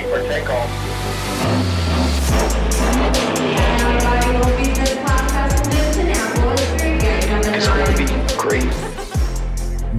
ready 0.00 0.10
for 0.10 0.28
takeoff. 0.28 0.70
Great. 8.38 8.64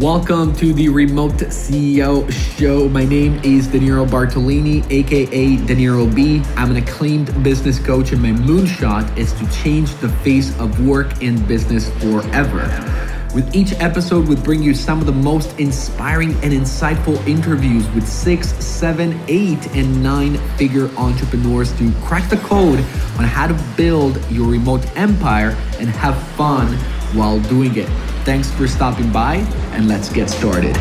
Welcome 0.02 0.56
to 0.56 0.74
the 0.74 0.90
Remote 0.90 1.34
CEO 1.34 2.32
Show. 2.58 2.90
My 2.90 3.06
name 3.06 3.40
is 3.44 3.68
Danilo 3.68 4.06
Bartolini, 4.06 4.84
aka 4.90 5.58
Danilo 5.58 6.08
B. 6.08 6.42
I'm 6.56 6.72
an 6.72 6.78
acclaimed 6.78 7.44
business 7.44 7.78
coach, 7.78 8.12
and 8.12 8.22
my 8.22 8.32
moonshot 8.32 9.16
is 9.18 9.34
to 9.34 9.50
change 9.52 9.94
the 9.96 10.10
face 10.10 10.58
of 10.60 10.86
work 10.86 11.22
and 11.22 11.48
business 11.48 11.90
forever. 12.00 13.11
With 13.34 13.56
each 13.56 13.72
episode, 13.80 14.28
we 14.28 14.36
bring 14.36 14.62
you 14.62 14.76
some 14.76 15.00
of 15.00 15.06
the 15.06 15.14
most 15.14 15.58
inspiring 15.58 16.32
and 16.44 16.52
insightful 16.52 17.16
interviews 17.26 17.90
with 17.92 18.06
six, 18.06 18.50
seven, 18.56 19.18
eight, 19.30 19.74
and 19.74 20.04
nine 20.04 20.36
figure 20.58 20.90
entrepreneurs 20.98 21.72
to 21.78 21.94
crack 22.02 22.30
the 22.30 22.36
code 22.36 22.80
on 23.18 23.24
how 23.24 23.48
to 23.48 23.54
build 23.78 24.20
your 24.30 24.50
remote 24.50 24.86
empire 24.98 25.56
and 25.80 25.88
have 25.88 26.22
fun 26.34 26.74
while 27.16 27.40
doing 27.44 27.78
it. 27.78 27.88
Thanks 28.26 28.52
for 28.52 28.68
stopping 28.68 29.10
by, 29.14 29.36
and 29.72 29.88
let's 29.88 30.12
get 30.12 30.30
started. 30.30 30.76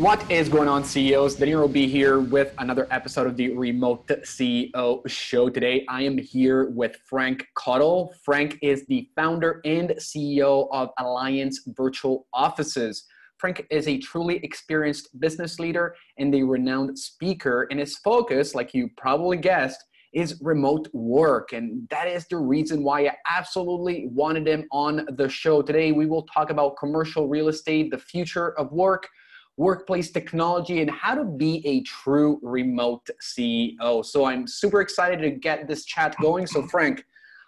What 0.00 0.30
is 0.30 0.48
going 0.48 0.66
on, 0.66 0.82
CEOs? 0.82 1.34
Danilo 1.34 1.68
B 1.68 1.86
here 1.86 2.20
with 2.20 2.54
another 2.56 2.88
episode 2.90 3.26
of 3.26 3.36
the 3.36 3.50
Remote 3.50 4.06
CEO 4.06 5.06
Show. 5.06 5.50
Today, 5.50 5.84
I 5.90 6.00
am 6.00 6.16
here 6.16 6.70
with 6.70 6.96
Frank 7.04 7.46
Cottle. 7.54 8.14
Frank 8.24 8.56
is 8.62 8.86
the 8.86 9.10
founder 9.14 9.60
and 9.66 9.90
CEO 9.98 10.68
of 10.72 10.88
Alliance 10.98 11.60
Virtual 11.66 12.26
Offices. 12.32 13.04
Frank 13.36 13.66
is 13.70 13.88
a 13.88 13.98
truly 13.98 14.36
experienced 14.36 15.20
business 15.20 15.58
leader 15.58 15.94
and 16.16 16.34
a 16.34 16.44
renowned 16.44 16.98
speaker, 16.98 17.68
and 17.70 17.78
his 17.78 17.98
focus, 17.98 18.54
like 18.54 18.72
you 18.72 18.88
probably 18.96 19.36
guessed, 19.36 19.84
is 20.14 20.40
remote 20.40 20.88
work. 20.94 21.52
And 21.52 21.86
that 21.90 22.08
is 22.08 22.26
the 22.26 22.38
reason 22.38 22.82
why 22.82 23.02
I 23.02 23.16
absolutely 23.28 24.08
wanted 24.10 24.48
him 24.48 24.66
on 24.72 25.06
the 25.18 25.28
show. 25.28 25.60
Today, 25.60 25.92
we 25.92 26.06
will 26.06 26.22
talk 26.22 26.48
about 26.48 26.78
commercial 26.78 27.28
real 27.28 27.48
estate, 27.48 27.90
the 27.90 27.98
future 27.98 28.58
of 28.58 28.72
work, 28.72 29.06
workplace 29.56 30.10
technology, 30.10 30.80
and 30.80 30.90
how 30.90 31.14
to 31.14 31.24
be 31.24 31.66
a 31.66 31.82
true 31.82 32.38
remote 32.42 33.08
CEO. 33.22 34.04
So 34.04 34.24
I'm 34.24 34.46
super 34.46 34.80
excited 34.80 35.20
to 35.22 35.30
get 35.30 35.68
this 35.68 35.84
chat 35.84 36.16
going. 36.20 36.46
So, 36.46 36.62
Frank, 36.66 37.04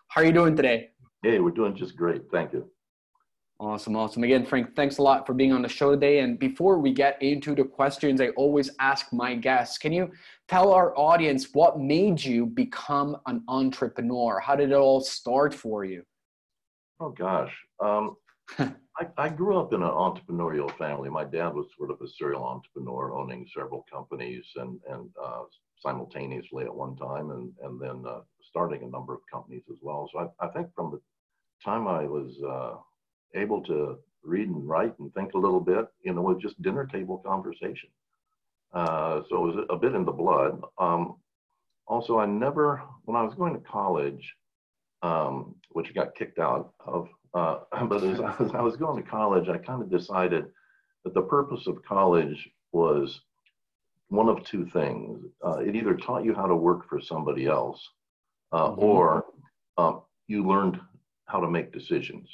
how 0.09 0.20
are 0.20 0.25
you 0.25 0.33
doing 0.33 0.55
today? 0.55 0.91
Hey, 1.22 1.39
we're 1.39 1.50
doing 1.50 1.75
just 1.75 1.97
great. 1.97 2.22
Thank 2.31 2.53
you. 2.53 2.69
Awesome, 3.62 3.94
awesome. 3.94 4.25
Again, 4.25 4.44
Frank, 4.44 4.75
thanks 4.75 4.98
a 4.98 5.03
lot 5.03 5.25
for 5.25 5.34
being 5.34 5.53
on 5.53 5.62
the 5.62 5.69
show 5.69 5.92
today. 5.92 6.19
And 6.19 6.36
before 6.36 6.78
we 6.78 6.92
get 6.92 7.22
into 7.22 7.55
the 7.55 7.62
questions, 7.62 8.20
I 8.20 8.31
always 8.31 8.70
ask 8.81 9.12
my 9.12 9.37
guests 9.37 9.78
can 9.78 9.92
you 9.92 10.11
tell 10.48 10.72
our 10.72 10.92
audience 10.98 11.48
what 11.53 11.78
made 11.78 12.25
you 12.25 12.44
become 12.44 13.16
an 13.27 13.44
entrepreneur? 13.47 14.41
How 14.41 14.56
did 14.56 14.72
it 14.72 14.75
all 14.75 15.00
start 15.00 15.55
for 15.55 15.84
you? 15.84 16.03
Oh, 16.98 17.11
gosh. 17.11 17.53
Um, 17.78 18.16
I, 18.58 19.06
I, 19.16 19.28
grew 19.28 19.58
up 19.58 19.72
in 19.72 19.82
an 19.82 19.88
entrepreneurial 19.88 20.76
family. 20.76 21.08
My 21.08 21.24
dad 21.24 21.54
was 21.54 21.66
sort 21.76 21.90
of 21.90 22.00
a 22.00 22.08
serial 22.08 22.44
entrepreneur, 22.44 23.14
owning 23.14 23.46
several 23.54 23.86
companies 23.90 24.44
and, 24.56 24.78
and 24.88 25.08
uh, 25.22 25.42
simultaneously 25.80 26.64
at 26.64 26.74
one 26.74 26.96
time, 26.96 27.30
and, 27.30 27.52
and 27.62 27.80
then 27.80 28.04
uh, 28.06 28.20
starting 28.42 28.82
a 28.82 28.88
number 28.88 29.14
of 29.14 29.20
companies 29.32 29.62
as 29.70 29.78
well. 29.80 30.08
So 30.12 30.30
I, 30.40 30.46
I 30.46 30.48
think 30.48 30.68
from 30.74 30.90
the 30.90 31.00
time 31.64 31.88
I 31.88 32.04
was 32.04 32.34
uh, 32.46 33.38
able 33.38 33.62
to 33.64 33.98
read 34.22 34.48
and 34.48 34.68
write 34.68 34.98
and 34.98 35.12
think 35.14 35.34
a 35.34 35.38
little 35.38 35.60
bit, 35.60 35.86
you 36.04 36.12
know, 36.12 36.30
it 36.30 36.34
was 36.34 36.42
just 36.42 36.60
dinner 36.62 36.86
table 36.86 37.18
conversation. 37.24 37.88
Uh, 38.72 39.22
so 39.28 39.36
it 39.36 39.56
was 39.56 39.66
a 39.70 39.76
bit 39.76 39.94
in 39.94 40.04
the 40.04 40.12
blood. 40.12 40.60
Um, 40.78 41.16
also, 41.86 42.18
I 42.18 42.26
never, 42.26 42.82
when 43.04 43.16
I 43.16 43.22
was 43.22 43.34
going 43.34 43.54
to 43.54 43.60
college, 43.60 44.34
um, 45.02 45.54
which 45.70 45.88
I 45.91 45.92
got 45.92 46.14
kicked 46.14 46.38
out 46.38 46.72
of, 46.86 47.08
uh, 47.34 47.59
but 47.88 48.03
as, 48.04 48.20
as 48.41 48.50
I 48.54 48.60
was 48.60 48.76
going 48.76 49.03
to 49.03 49.09
college, 49.09 49.48
I 49.48 49.59
kind 49.59 49.82
of 49.82 49.91
decided 49.91 50.47
that 51.04 51.15
the 51.15 51.22
purpose 51.22 51.66
of 51.66 51.82
college 51.84 52.48
was 52.72 53.20
one 54.09 54.28
of 54.28 54.44
two 54.44 54.66
things. 54.66 55.25
Uh, 55.44 55.59
it 55.59 55.75
either 55.75 55.94
taught 55.94 56.25
you 56.25 56.34
how 56.34 56.47
to 56.47 56.54
work 56.54 56.88
for 56.88 57.00
somebody 57.00 57.47
else, 57.47 57.81
uh, 58.53 58.69
mm-hmm. 58.69 58.81
or 58.81 59.25
um, 59.78 60.03
you 60.28 60.47
learned 60.47 60.78
how 61.26 61.41
to 61.41 61.50
make 61.50 61.72
decisions. 61.72 62.28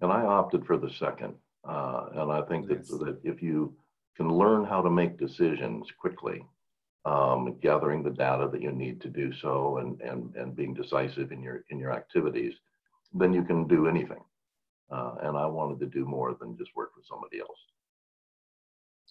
And 0.00 0.12
I 0.12 0.22
opted 0.22 0.64
for 0.64 0.76
the 0.76 0.90
second. 0.90 1.34
Uh, 1.68 2.06
and 2.14 2.32
I 2.32 2.42
think 2.42 2.68
that, 2.68 2.86
that 2.86 3.18
if 3.24 3.42
you 3.42 3.74
can 4.16 4.28
learn 4.28 4.64
how 4.64 4.80
to 4.80 4.90
make 4.90 5.18
decisions 5.18 5.88
quickly, 6.00 6.44
um, 7.04 7.56
gathering 7.60 8.02
the 8.02 8.10
data 8.10 8.48
that 8.50 8.62
you 8.62 8.70
need 8.70 9.00
to 9.00 9.08
do 9.08 9.32
so 9.32 9.78
and, 9.78 10.00
and, 10.00 10.34
and 10.36 10.54
being 10.54 10.74
decisive 10.74 11.32
in 11.32 11.42
your, 11.42 11.64
in 11.70 11.78
your 11.78 11.92
activities, 11.92 12.54
then 13.12 13.32
you 13.32 13.42
can 13.42 13.66
do 13.66 13.86
anything. 13.86 14.22
Uh, 14.90 15.14
and 15.22 15.36
I 15.36 15.46
wanted 15.46 15.80
to 15.80 15.86
do 15.86 16.04
more 16.06 16.34
than 16.40 16.56
just 16.56 16.74
work 16.74 16.94
for 16.94 17.02
somebody 17.04 17.40
else. 17.40 17.58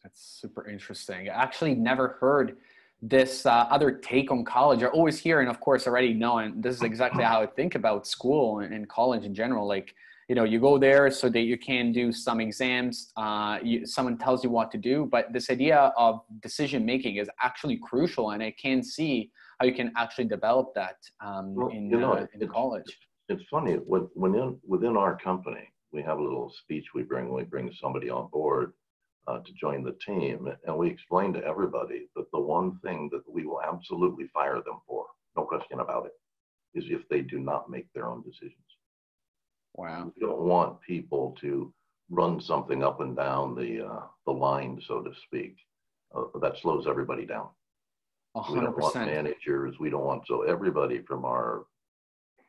That's 0.04 0.40
super 0.42 0.68
interesting. 0.68 1.30
I 1.30 1.34
actually 1.34 1.76
never 1.76 2.18
heard 2.20 2.58
this 3.02 3.46
uh, 3.46 3.68
other 3.70 3.92
take 3.92 4.32
on 4.32 4.44
college. 4.44 4.82
I 4.82 4.88
always 4.88 5.20
hear, 5.20 5.42
and 5.42 5.50
of 5.50 5.60
course, 5.60 5.86
already 5.86 6.14
know, 6.14 6.40
and 6.40 6.64
this 6.64 6.76
is 6.76 6.82
exactly 6.82 7.24
how 7.24 7.42
I 7.42 7.46
think 7.46 7.76
about 7.76 8.08
school 8.08 8.60
and, 8.60 8.74
and 8.74 8.90
college 8.90 9.24
in 9.24 9.36
general. 9.36 9.68
Like, 9.68 9.94
you 10.28 10.36
know 10.36 10.44
you 10.44 10.60
go 10.60 10.78
there 10.78 11.10
so 11.10 11.30
that 11.30 11.42
you 11.42 11.58
can 11.58 11.92
do 11.92 12.12
some 12.12 12.40
exams 12.40 13.12
uh, 13.18 13.60
you, 13.64 13.86
someone 13.86 14.18
tells 14.18 14.44
you 14.44 14.50
what 14.50 14.72
to 14.72 14.78
do 14.78 15.08
but 15.10 15.32
this 15.32 15.50
idea 15.50 15.92
of 15.98 16.22
decision 16.42 16.86
making 16.86 17.16
is 17.16 17.30
actually 17.42 17.78
crucial 17.78 18.32
and 18.32 18.44
i 18.44 18.54
can 18.62 18.84
see 18.84 19.32
how 19.60 19.66
you 19.66 19.74
can 19.74 19.92
actually 19.96 20.26
develop 20.26 20.74
that 20.76 20.98
um, 21.26 21.56
well, 21.56 21.70
in, 21.70 21.90
you 21.90 22.00
know, 22.00 22.14
uh, 22.14 22.26
in 22.34 22.48
college 22.48 22.98
it's 23.30 23.44
funny 23.50 23.74
when, 23.74 24.08
when 24.14 24.36
in, 24.36 24.58
within 24.66 24.98
our 24.98 25.18
company 25.18 25.72
we 25.92 26.02
have 26.02 26.20
a 26.20 26.24
little 26.24 26.52
speech 26.64 26.86
we 26.94 27.04
bring 27.04 27.30
when 27.30 27.44
we 27.44 27.50
bring 27.50 27.72
somebody 27.82 28.10
on 28.10 28.30
board 28.32 28.74
uh, 29.28 29.40
to 29.40 29.52
join 29.54 29.84
the 29.84 29.98
team 30.06 30.48
and 30.66 30.78
we 30.78 30.88
explain 30.88 31.34
to 31.34 31.44
everybody 31.44 32.08
that 32.16 32.30
the 32.32 32.40
one 32.40 32.78
thing 32.84 33.10
that 33.12 33.24
we 33.30 33.46
will 33.46 33.62
absolutely 33.62 34.28
fire 34.34 34.62
them 34.66 34.80
for 34.88 35.06
no 35.36 35.44
question 35.44 35.80
about 35.80 36.06
it 36.06 36.14
is 36.78 36.86
if 36.90 37.08
they 37.10 37.22
do 37.22 37.40
not 37.40 37.70
make 37.70 37.88
their 37.94 38.08
own 38.08 38.22
decisions 38.24 38.68
Wow. 39.78 40.12
We 40.16 40.26
don't 40.26 40.42
want 40.42 40.82
people 40.82 41.36
to 41.42 41.72
run 42.10 42.42
something 42.42 42.84
up 42.84 43.00
and 43.00 43.16
down 43.16 43.56
the 43.56 43.86
uh, 43.86 44.02
the 44.26 44.32
line, 44.32 44.82
so 44.86 45.02
to 45.02 45.12
speak. 45.26 45.56
Uh, 46.16 46.24
that 46.42 46.58
slows 46.58 46.88
everybody 46.88 47.26
down. 47.26 47.48
100%. 48.36 48.54
We 48.54 48.60
don't 48.62 48.78
want 48.78 48.96
managers. 48.96 49.76
We 49.80 49.90
don't 49.90 50.06
want 50.06 50.24
so 50.26 50.44
everybody 50.44 51.02
from 51.08 51.26
our 51.26 51.66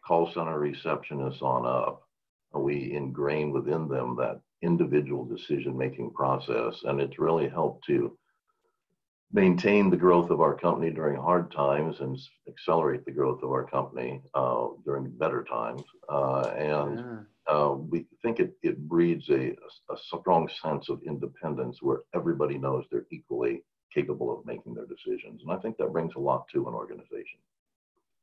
call 0.08 0.32
center 0.32 0.58
receptionists 0.58 1.42
on 1.42 1.66
up. 1.66 2.02
We 2.54 2.94
ingrain 2.94 3.52
within 3.52 3.88
them 3.88 4.16
that 4.16 4.40
individual 4.62 5.26
decision 5.26 5.76
making 5.76 6.12
process, 6.12 6.82
and 6.84 6.98
it's 6.98 7.18
really 7.18 7.48
helped 7.48 7.84
to 7.88 8.16
maintain 9.30 9.90
the 9.90 9.96
growth 9.96 10.30
of 10.30 10.40
our 10.40 10.56
company 10.56 10.90
during 10.90 11.20
hard 11.20 11.52
times 11.52 12.00
and 12.00 12.18
accelerate 12.48 13.04
the 13.04 13.12
growth 13.12 13.42
of 13.42 13.50
our 13.50 13.64
company 13.64 14.22
uh, 14.34 14.68
during 14.86 15.10
better 15.10 15.44
times. 15.44 15.82
Uh, 16.08 16.40
and 16.56 16.98
yeah. 16.98 17.54
uh, 17.54 17.74
we 17.74 18.06
think 18.22 18.40
it, 18.40 18.54
it 18.62 18.78
breeds 18.88 19.28
a, 19.28 19.50
a, 19.90 19.96
strong 19.98 20.48
sense 20.62 20.88
of 20.88 21.02
independence 21.06 21.82
where 21.82 22.00
everybody 22.14 22.56
knows 22.56 22.86
they're 22.90 23.06
equally 23.12 23.62
capable 23.94 24.32
of 24.32 24.46
making 24.46 24.72
their 24.72 24.86
decisions. 24.86 25.42
And 25.42 25.52
I 25.52 25.58
think 25.58 25.76
that 25.76 25.92
brings 25.92 26.14
a 26.16 26.20
lot 26.20 26.46
to 26.54 26.66
an 26.66 26.74
organization. 26.74 27.40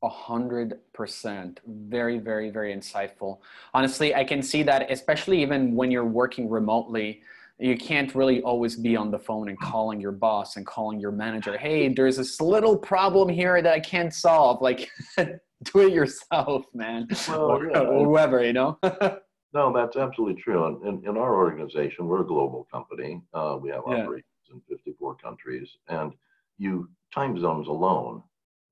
A 0.03 0.09
hundred 0.09 0.79
percent. 0.93 1.61
Very, 1.65 2.19
very, 2.19 2.49
very 2.49 2.75
insightful. 2.75 3.39
Honestly, 3.73 4.13
I 4.13 4.23
can 4.23 4.41
see 4.41 4.61
that, 4.63 4.91
especially 4.91 5.41
even 5.41 5.75
when 5.75 5.89
you're 5.89 6.05
working 6.05 6.49
remotely 6.49 7.21
you 7.59 7.77
can't 7.77 8.13
really 8.15 8.41
always 8.41 8.75
be 8.75 8.95
on 8.95 9.11
the 9.11 9.19
phone 9.19 9.47
and 9.47 9.59
calling 9.59 10.01
your 10.01 10.11
boss 10.11 10.57
and 10.57 10.65
calling 10.65 10.99
your 10.99 11.11
manager 11.11 11.57
hey 11.57 11.87
there's 11.87 12.17
this 12.17 12.41
little 12.41 12.77
problem 12.77 13.29
here 13.29 13.61
that 13.61 13.73
i 13.73 13.79
can't 13.79 14.13
solve 14.13 14.61
like 14.61 14.89
do 15.17 15.79
it 15.79 15.93
yourself 15.93 16.65
man 16.73 17.07
well, 17.27 17.41
or, 17.41 17.71
yeah. 17.71 17.79
or, 17.79 18.05
whoever 18.05 18.43
you 18.43 18.53
know 18.53 18.77
no 19.53 19.71
that's 19.73 19.95
absolutely 19.95 20.41
true 20.41 20.65
in, 20.67 20.87
in, 20.87 21.09
in, 21.09 21.17
our 21.17 21.35
organization 21.35 22.07
we're 22.07 22.21
a 22.21 22.27
global 22.27 22.67
company 22.71 23.21
uh, 23.33 23.57
we 23.59 23.69
have 23.69 23.83
yeah. 23.87 24.03
operations 24.03 24.25
in 24.51 24.61
54 24.69 25.15
countries 25.15 25.69
and 25.87 26.13
you 26.57 26.89
time 27.13 27.39
zones 27.39 27.67
alone 27.67 28.21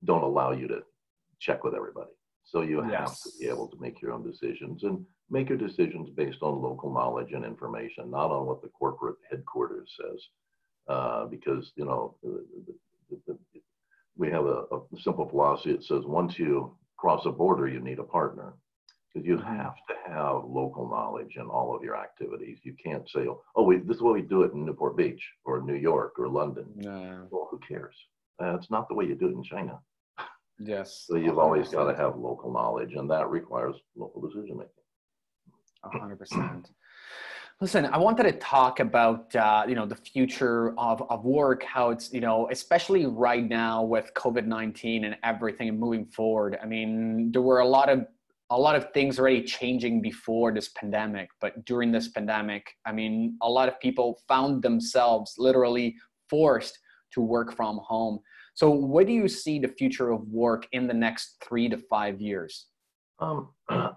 don't 0.03 0.23
allow 0.23 0.51
you 0.51 0.67
to 0.67 0.81
check 1.45 1.63
with 1.63 1.75
everybody 1.75 2.15
so 2.43 2.61
you 2.61 2.83
yes. 2.87 2.99
have 2.99 3.15
to 3.21 3.29
be 3.39 3.47
able 3.47 3.67
to 3.67 3.77
make 3.79 4.01
your 4.01 4.11
own 4.11 4.23
decisions 4.23 4.83
and 4.83 5.05
make 5.29 5.49
your 5.49 5.57
decisions 5.57 6.09
based 6.15 6.39
on 6.41 6.61
local 6.61 6.93
knowledge 6.93 7.31
and 7.31 7.45
information, 7.45 8.11
not 8.11 8.31
on 8.31 8.45
what 8.45 8.61
the 8.61 8.67
corporate 8.69 9.15
headquarters 9.29 9.89
says. 9.99 10.21
Uh, 10.87 11.25
because, 11.25 11.71
you 11.75 11.85
know, 11.85 12.15
the, 12.21 12.45
the, 13.09 13.17
the, 13.27 13.37
we 14.17 14.29
have 14.29 14.45
a, 14.45 14.65
a, 14.71 14.81
simple 15.01 15.27
philosophy 15.29 15.71
that 15.71 15.83
says 15.83 16.03
once 16.05 16.37
you 16.37 16.75
cross 16.97 17.25
a 17.25 17.31
border, 17.31 17.67
you 17.67 17.79
need 17.79 17.99
a 17.99 18.03
partner. 18.03 18.53
because 19.13 19.25
you 19.25 19.37
Mhm. 19.37 19.57
have 19.57 19.75
to 19.87 19.95
have 20.07 20.43
local 20.43 20.89
knowledge 20.89 21.37
in 21.37 21.45
all 21.45 21.75
of 21.75 21.83
your 21.83 21.95
activities. 21.95 22.57
You 22.63 22.75
can't 22.83 23.07
say, 23.09 23.27
"Oh, 23.55 23.63
we, 23.63 23.77
this 23.77 23.97
is 23.97 24.01
what 24.01 24.15
we 24.15 24.23
do 24.23 24.41
it 24.43 24.53
in 24.53 24.65
Newport 24.65 24.97
Beach 24.97 25.23
or 25.45 25.61
New 25.61 25.75
York 25.75 26.13
or 26.17 26.27
London." 26.27 26.67
Yeah. 26.75 27.21
Well, 27.29 27.47
who 27.51 27.59
cares? 27.59 27.95
Uh, 28.41 28.55
it's 28.57 28.71
not 28.71 28.87
the 28.87 28.95
way 28.95 29.05
you 29.05 29.15
do 29.15 29.27
it 29.27 29.35
in 29.39 29.43
China. 29.43 29.79
Yes. 30.59 31.05
So 31.07 31.17
you've 31.17 31.39
always 31.39 31.69
got 31.69 31.91
to 31.91 31.97
have 31.97 32.17
local 32.17 32.51
knowledge, 32.51 32.93
and 32.93 33.09
that 33.09 33.29
requires 33.29 33.75
local 33.95 34.21
decision 34.21 34.57
making. 34.57 34.71
A 35.83 35.99
hundred 35.99 36.17
percent. 36.17 36.69
Listen, 37.59 37.85
I 37.85 37.97
wanted 37.97 38.23
to 38.23 38.33
talk 38.33 38.79
about 38.79 39.35
uh, 39.35 39.63
you 39.67 39.75
know 39.75 39.85
the 39.85 39.95
future 39.95 40.77
of, 40.77 41.01
of 41.09 41.23
work, 41.23 41.63
how 41.63 41.89
it's 41.89 42.11
you 42.13 42.21
know 42.21 42.47
especially 42.51 43.05
right 43.05 43.47
now 43.47 43.83
with 43.83 44.11
COVID 44.15 44.45
nineteen 44.45 45.05
and 45.05 45.17
everything 45.23 45.69
and 45.69 45.79
moving 45.79 46.05
forward. 46.05 46.57
I 46.61 46.65
mean, 46.65 47.31
there 47.31 47.41
were 47.41 47.59
a 47.59 47.67
lot 47.67 47.89
of 47.89 48.05
a 48.49 48.57
lot 48.59 48.75
of 48.75 48.91
things 48.93 49.19
already 49.19 49.41
changing 49.43 50.01
before 50.01 50.53
this 50.53 50.69
pandemic, 50.69 51.29
but 51.41 51.65
during 51.65 51.91
this 51.91 52.09
pandemic, 52.09 52.75
I 52.85 52.91
mean, 52.91 53.37
a 53.41 53.49
lot 53.49 53.67
of 53.67 53.79
people 53.79 54.19
found 54.27 54.61
themselves 54.61 55.35
literally 55.37 55.95
forced 56.29 56.77
to 57.13 57.21
work 57.21 57.55
from 57.55 57.77
home. 57.77 58.19
So, 58.55 58.69
what 58.69 59.07
do 59.07 59.13
you 59.13 59.27
see 59.27 59.59
the 59.59 59.67
future 59.67 60.11
of 60.11 60.27
work 60.27 60.67
in 60.71 60.87
the 60.87 60.93
next 60.93 61.43
three 61.43 61.67
to 61.69 61.77
five 61.77 62.21
years? 62.21 62.67
Um, 63.19 63.49
uh, 63.69 63.93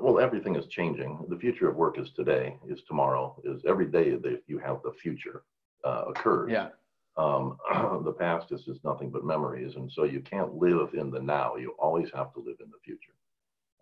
well, 0.00 0.18
everything 0.18 0.56
is 0.56 0.66
changing. 0.66 1.24
The 1.28 1.38
future 1.38 1.68
of 1.68 1.76
work 1.76 1.98
is 1.98 2.10
today, 2.10 2.56
is 2.68 2.82
tomorrow, 2.88 3.40
is 3.44 3.62
every 3.66 3.86
day 3.86 4.10
that 4.16 4.42
you 4.46 4.58
have 4.58 4.78
the 4.82 4.92
future 4.92 5.44
uh, 5.84 6.04
occurs. 6.08 6.50
Yeah. 6.50 6.68
Um, 7.16 7.58
the 8.04 8.12
past 8.12 8.50
is 8.50 8.64
just 8.64 8.84
nothing 8.84 9.10
but 9.10 9.24
memories, 9.24 9.76
and 9.76 9.90
so 9.92 10.04
you 10.04 10.20
can't 10.20 10.54
live 10.54 10.94
in 10.94 11.10
the 11.10 11.20
now. 11.20 11.54
You 11.56 11.76
always 11.78 12.10
have 12.14 12.32
to 12.34 12.40
live 12.40 12.56
in 12.60 12.70
the 12.70 12.78
future. 12.84 13.14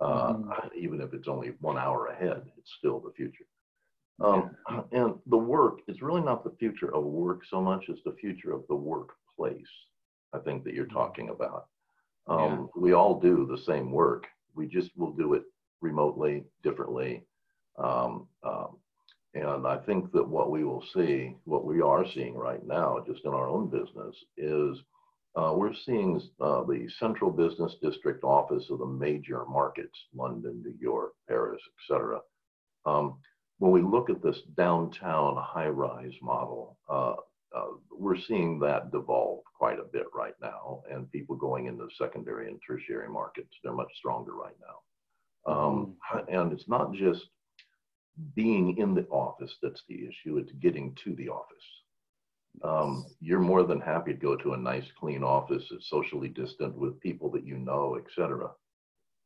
Uh, 0.01 0.33
Mhm. 0.35 0.75
Even 0.77 1.01
if 1.01 1.13
it's 1.13 1.29
only 1.29 1.51
one 1.61 1.77
hour 1.79 2.07
ahead, 2.07 2.51
it's 2.57 2.73
still 2.79 3.01
the 3.01 3.13
future. 3.13 3.45
Um, 4.21 4.57
and 4.93 5.15
the 5.27 5.37
work 5.37 5.81
is 5.89 6.03
really 6.03 6.23
not 6.23 6.45
the 6.45 6.57
future 6.59 6.95
of 6.95 7.05
work 7.05 7.43
so 7.49 7.61
much 7.61 7.85
as 7.91 7.99
the 8.05 8.17
future 8.21 8.53
of 8.53 8.65
the 8.69 8.75
workplace, 8.75 9.71
I 10.33 10.39
think 10.39 10.65
that 10.65 10.75
you're 10.75 10.87
talking 10.87 11.31
about. 11.31 11.67
Um, 12.27 12.69
We 12.77 12.93
all 12.93 13.19
do 13.19 13.47
the 13.47 13.59
same 13.59 13.91
work. 13.91 14.27
We 14.55 14.67
just 14.67 14.91
will 14.97 15.13
do 15.13 15.35
it 15.35 15.43
remotely, 15.81 16.45
differently. 16.63 17.25
Um, 17.79 18.29
um, 18.43 18.77
and 19.35 19.67
I 19.67 19.79
think 19.79 20.13
that 20.13 20.29
what 20.29 20.51
we 20.51 20.65
will 20.65 20.85
see, 20.93 21.37
what 21.45 21.65
we 21.65 21.81
are 21.81 22.05
seeing 22.05 22.35
right 22.35 22.65
now, 22.67 23.03
just 23.07 23.25
in 23.25 23.33
our 23.33 23.49
own 23.49 23.71
business, 23.71 24.15
is 24.37 24.77
uh, 25.37 25.55
we're 25.57 25.75
seeing 25.87 26.21
uh, 26.41 26.65
the 26.65 26.89
central 26.99 27.31
business 27.31 27.77
district 27.81 28.25
office 28.25 28.65
of 28.71 28.81
the 28.81 28.87
major 28.87 29.45
markets, 29.47 29.97
London, 30.15 30.61
New 30.65 30.75
York, 30.81 31.13
Paris, 31.29 31.63
et 31.65 31.93
cetera. 31.93 32.21
Um, 32.85 33.19
when 33.61 33.73
we 33.73 33.83
look 33.83 34.09
at 34.09 34.23
this 34.23 34.41
downtown 34.57 35.37
high-rise 35.37 36.15
model, 36.23 36.79
uh, 36.89 37.15
uh, 37.55 37.67
we're 37.91 38.19
seeing 38.19 38.59
that 38.59 38.91
devolve 38.91 39.41
quite 39.55 39.79
a 39.79 39.85
bit 39.93 40.07
right 40.15 40.33
now, 40.41 40.83
and 40.91 41.13
people 41.13 41.37
going 41.37 41.67
into 41.67 41.87
secondary 41.99 42.49
and 42.49 42.59
tertiary 42.67 43.09
markets, 43.09 43.55
they're 43.63 43.75
much 43.75 43.93
stronger 43.99 44.33
right 44.33 44.57
now. 44.63 45.53
Um, 45.53 45.97
and 46.29 46.53
it's 46.55 46.69
not 46.69 46.95
just 46.95 47.27
being 48.35 48.79
in 48.79 48.95
the 48.95 49.07
office 49.09 49.55
that's 49.63 49.83
the 49.89 50.07
issue, 50.07 50.39
it's 50.39 50.53
getting 50.53 50.97
to 51.05 51.15
the 51.17 51.29
office. 51.29 51.65
Um, 52.65 53.05
you're 53.21 53.41
more 53.41 53.63
than 53.63 53.81
happy 53.81 54.13
to 54.13 54.19
go 54.19 54.37
to 54.37 54.55
a 54.55 54.57
nice, 54.57 54.87
clean 54.99 55.23
office 55.23 55.65
that's 55.71 55.91
socially 55.91 56.29
distant 56.29 56.79
with 56.79 56.99
people 57.01 57.31
that 57.33 57.47
you 57.47 57.59
know, 57.59 57.97
et 57.99 58.11
cetera. 58.17 58.53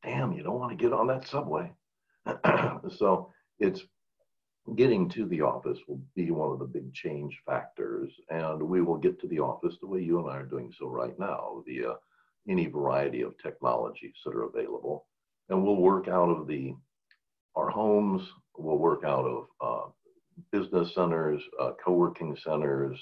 Damn, 0.02 0.32
you 0.32 0.42
don't 0.42 0.58
want 0.58 0.76
to 0.76 0.82
get 0.82 0.92
on 0.92 1.06
that 1.06 1.28
subway. 1.28 1.70
so 2.96 3.32
it's 3.60 3.82
getting 4.76 5.08
to 5.10 5.26
the 5.26 5.42
office 5.42 5.78
will 5.86 6.00
be 6.14 6.30
one 6.30 6.52
of 6.52 6.58
the 6.58 6.64
big 6.64 6.92
change 6.94 7.36
factors. 7.46 8.10
And 8.30 8.62
we 8.62 8.80
will 8.80 8.96
get 8.96 9.20
to 9.20 9.28
the 9.28 9.40
office 9.40 9.74
the 9.80 9.86
way 9.86 10.00
you 10.00 10.18
and 10.18 10.30
I 10.30 10.38
are 10.38 10.46
doing 10.46 10.72
so 10.78 10.88
right 10.88 11.18
now 11.18 11.62
via 11.66 11.94
any 12.48 12.66
variety 12.66 13.22
of 13.22 13.36
technologies 13.38 14.14
that 14.24 14.34
are 14.34 14.44
available. 14.44 15.06
And 15.48 15.62
we'll 15.62 15.76
work 15.76 16.08
out 16.08 16.30
of 16.30 16.46
the 16.46 16.74
our 17.56 17.70
homes, 17.70 18.22
we'll 18.56 18.78
work 18.78 19.04
out 19.04 19.24
of 19.24 19.46
uh, 19.60 19.90
business 20.50 20.92
centers, 20.94 21.40
uh, 21.60 21.72
co-working 21.84 22.36
centers. 22.44 22.98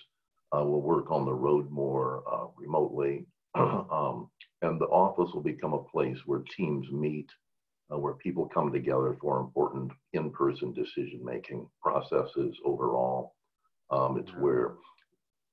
Uh, 0.55 0.63
we'll 0.63 0.83
work 0.83 1.11
on 1.11 1.25
the 1.25 1.33
road 1.33 1.71
more 1.71 2.23
uh, 2.31 2.47
remotely. 2.57 3.25
um, 3.55 4.29
and 4.61 4.81
the 4.81 4.87
office 4.87 5.33
will 5.33 5.43
become 5.43 5.73
a 5.73 5.83
place 5.85 6.19
where 6.27 6.43
teams 6.57 6.87
meet, 6.93 7.29
uh, 7.93 7.99
where 7.99 8.15
people 8.15 8.49
come 8.49 8.73
together 8.73 9.17
for 9.21 9.41
important 9.41 9.91
in-person 10.13 10.73
decision-making 10.73 11.69
processes 11.81 12.57
overall. 12.65 13.35
Um, 13.91 14.19
it's 14.19 14.33
where 14.39 14.75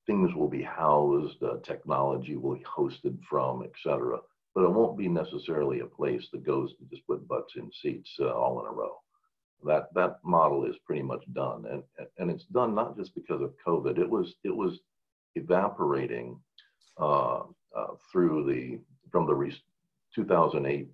things 0.06 0.34
will 0.34 0.48
be 0.48 0.62
housed, 0.62 1.42
uh, 1.42 1.56
technology 1.62 2.36
will 2.36 2.56
be 2.56 2.64
hosted 2.64 3.18
from, 3.28 3.62
et 3.62 3.72
cetera. 3.82 4.18
But 4.54 4.64
it 4.64 4.70
won't 4.70 4.98
be 4.98 5.08
necessarily 5.08 5.80
a 5.80 5.86
place 5.86 6.26
that 6.32 6.44
goes 6.44 6.74
to 6.76 6.84
just 6.90 7.06
put 7.06 7.28
butts 7.28 7.54
in 7.56 7.70
seats 7.70 8.10
uh, 8.18 8.32
all 8.32 8.60
in 8.60 8.66
a 8.66 8.72
row. 8.72 8.96
That 9.64 9.92
that 9.94 10.16
model 10.24 10.64
is 10.64 10.76
pretty 10.86 11.02
much 11.02 11.22
done, 11.34 11.66
and 11.70 11.82
and 12.18 12.30
it's 12.30 12.46
done 12.46 12.74
not 12.74 12.96
just 12.96 13.14
because 13.14 13.42
of 13.42 13.52
COVID. 13.64 13.98
It 13.98 14.08
was 14.08 14.34
it 14.42 14.56
was 14.56 14.80
evaporating 15.34 16.40
uh, 16.98 17.42
uh, 17.76 17.94
through 18.10 18.50
the 18.50 18.80
from 19.12 19.26
the 19.26 19.34
re- 19.34 19.62
2008 20.14 20.88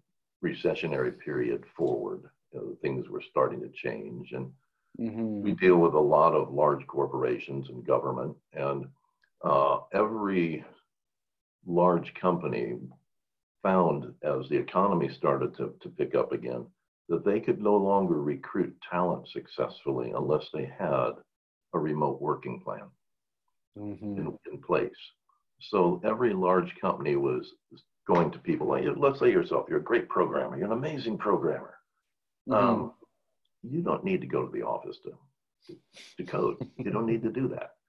recessionary 0.44 1.18
period 1.18 1.64
forward. 1.76 2.22
You 2.52 2.60
know, 2.60 2.76
things 2.82 3.08
were 3.08 3.22
starting 3.30 3.60
to 3.60 3.68
change, 3.70 4.32
and 4.32 4.52
Mhm. 4.98 5.42
we 5.42 5.52
deal 5.54 5.76
with 5.76 5.94
a 5.94 5.98
lot 5.98 6.34
of 6.34 6.52
large 6.52 6.86
corporations 6.86 7.68
and 7.68 7.86
government, 7.86 8.36
and 8.52 8.86
uh, 9.44 9.80
every 9.92 10.64
large 11.66 12.12
company 12.14 12.78
found 13.62 14.14
as 14.22 14.48
the 14.48 14.56
economy 14.56 15.08
started 15.08 15.54
to, 15.56 15.74
to 15.80 15.88
pick 15.90 16.14
up 16.14 16.32
again 16.32 16.64
that 17.08 17.24
they 17.24 17.40
could 17.40 17.60
no 17.60 17.76
longer 17.76 18.20
recruit 18.22 18.74
talent 18.90 19.28
successfully 19.28 20.12
unless 20.16 20.44
they 20.52 20.64
had 20.78 21.10
a 21.74 21.78
remote 21.78 22.20
working 22.20 22.60
plan 22.60 22.88
Mhm. 23.76 24.16
in, 24.16 24.38
in 24.50 24.60
place. 24.60 24.90
So 25.60 26.00
every 26.04 26.32
large 26.32 26.74
company 26.80 27.16
was 27.16 27.44
going 28.06 28.30
to 28.30 28.38
people 28.38 28.68
like, 28.68 28.84
let's 28.96 29.18
say 29.18 29.30
yourself, 29.30 29.66
you're 29.68 29.80
a 29.80 29.82
great 29.82 30.08
programmer, 30.08 30.56
you're 30.56 30.66
an 30.66 30.72
amazing 30.72 31.18
programmer. 31.18 31.74
Mhm. 32.48 32.54
Um, 32.54 32.92
you 33.62 33.82
don't 33.82 34.04
need 34.04 34.20
to 34.20 34.26
go 34.26 34.46
to 34.46 34.52
the 34.52 34.62
office 34.62 34.98
to, 35.04 35.76
to 36.16 36.24
code. 36.24 36.56
You 36.78 36.90
don't 36.90 37.06
need 37.06 37.22
to 37.22 37.30
do 37.30 37.48
that. 37.48 37.72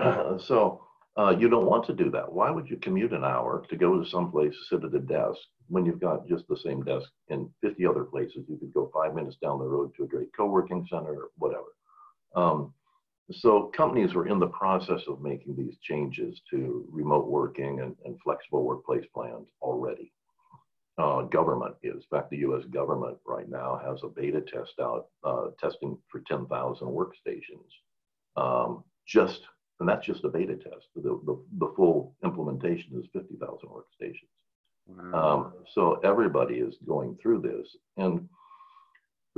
Uh, 0.00 0.38
so 0.38 0.86
uh, 1.18 1.34
you 1.36 1.48
don't 1.48 1.66
want 1.66 1.84
to 1.84 1.92
do 1.92 2.10
that. 2.10 2.32
Why 2.32 2.48
would 2.50 2.70
you 2.70 2.76
commute 2.76 3.12
an 3.12 3.24
hour 3.24 3.66
to 3.68 3.76
go 3.76 3.98
to 3.98 4.08
someplace, 4.08 4.54
sit 4.70 4.84
at 4.84 4.94
a 4.94 5.00
desk, 5.00 5.38
when 5.68 5.84
you've 5.84 6.00
got 6.00 6.28
just 6.28 6.46
the 6.48 6.56
same 6.56 6.82
desk 6.84 7.10
in 7.28 7.50
50 7.60 7.84
other 7.86 8.04
places? 8.04 8.46
You 8.48 8.56
could 8.56 8.72
go 8.72 8.90
five 8.94 9.14
minutes 9.14 9.36
down 9.42 9.58
the 9.58 9.66
road 9.66 9.92
to 9.96 10.04
a 10.04 10.06
great 10.06 10.28
co-working 10.34 10.86
center 10.88 11.12
or 11.12 11.30
whatever. 11.36 11.74
Um, 12.36 12.72
so 13.32 13.70
companies 13.76 14.14
were 14.14 14.26
in 14.26 14.38
the 14.38 14.48
process 14.48 15.02
of 15.08 15.22
making 15.22 15.56
these 15.56 15.76
changes 15.82 16.40
to 16.50 16.86
remote 16.90 17.28
working 17.28 17.80
and, 17.80 17.96
and 18.04 18.18
flexible 18.22 18.64
workplace 18.64 19.04
plans 19.14 19.48
already 19.60 20.12
uh, 21.00 21.22
government 21.22 21.74
is. 21.82 21.94
In 21.94 22.18
fact, 22.18 22.30
the 22.30 22.38
U.S. 22.38 22.64
government 22.66 23.16
right 23.26 23.48
now 23.48 23.80
has 23.84 24.00
a 24.02 24.08
beta 24.08 24.40
test 24.40 24.74
out, 24.80 25.06
uh, 25.24 25.46
testing 25.58 25.96
for 26.08 26.20
10,000 26.28 26.86
workstations. 26.86 27.70
Um, 28.36 28.84
just, 29.06 29.40
and 29.80 29.88
that's 29.88 30.06
just 30.06 30.24
a 30.24 30.28
beta 30.28 30.56
test. 30.56 30.86
The, 30.94 31.20
the, 31.24 31.42
the 31.58 31.72
full 31.76 32.14
implementation 32.24 33.00
is 33.00 33.08
50,000 33.12 33.68
workstations. 33.68 34.14
Wow. 34.86 35.30
Um, 35.32 35.52
so 35.74 36.00
everybody 36.04 36.56
is 36.56 36.74
going 36.86 37.16
through 37.22 37.42
this. 37.42 37.76
And 37.96 38.28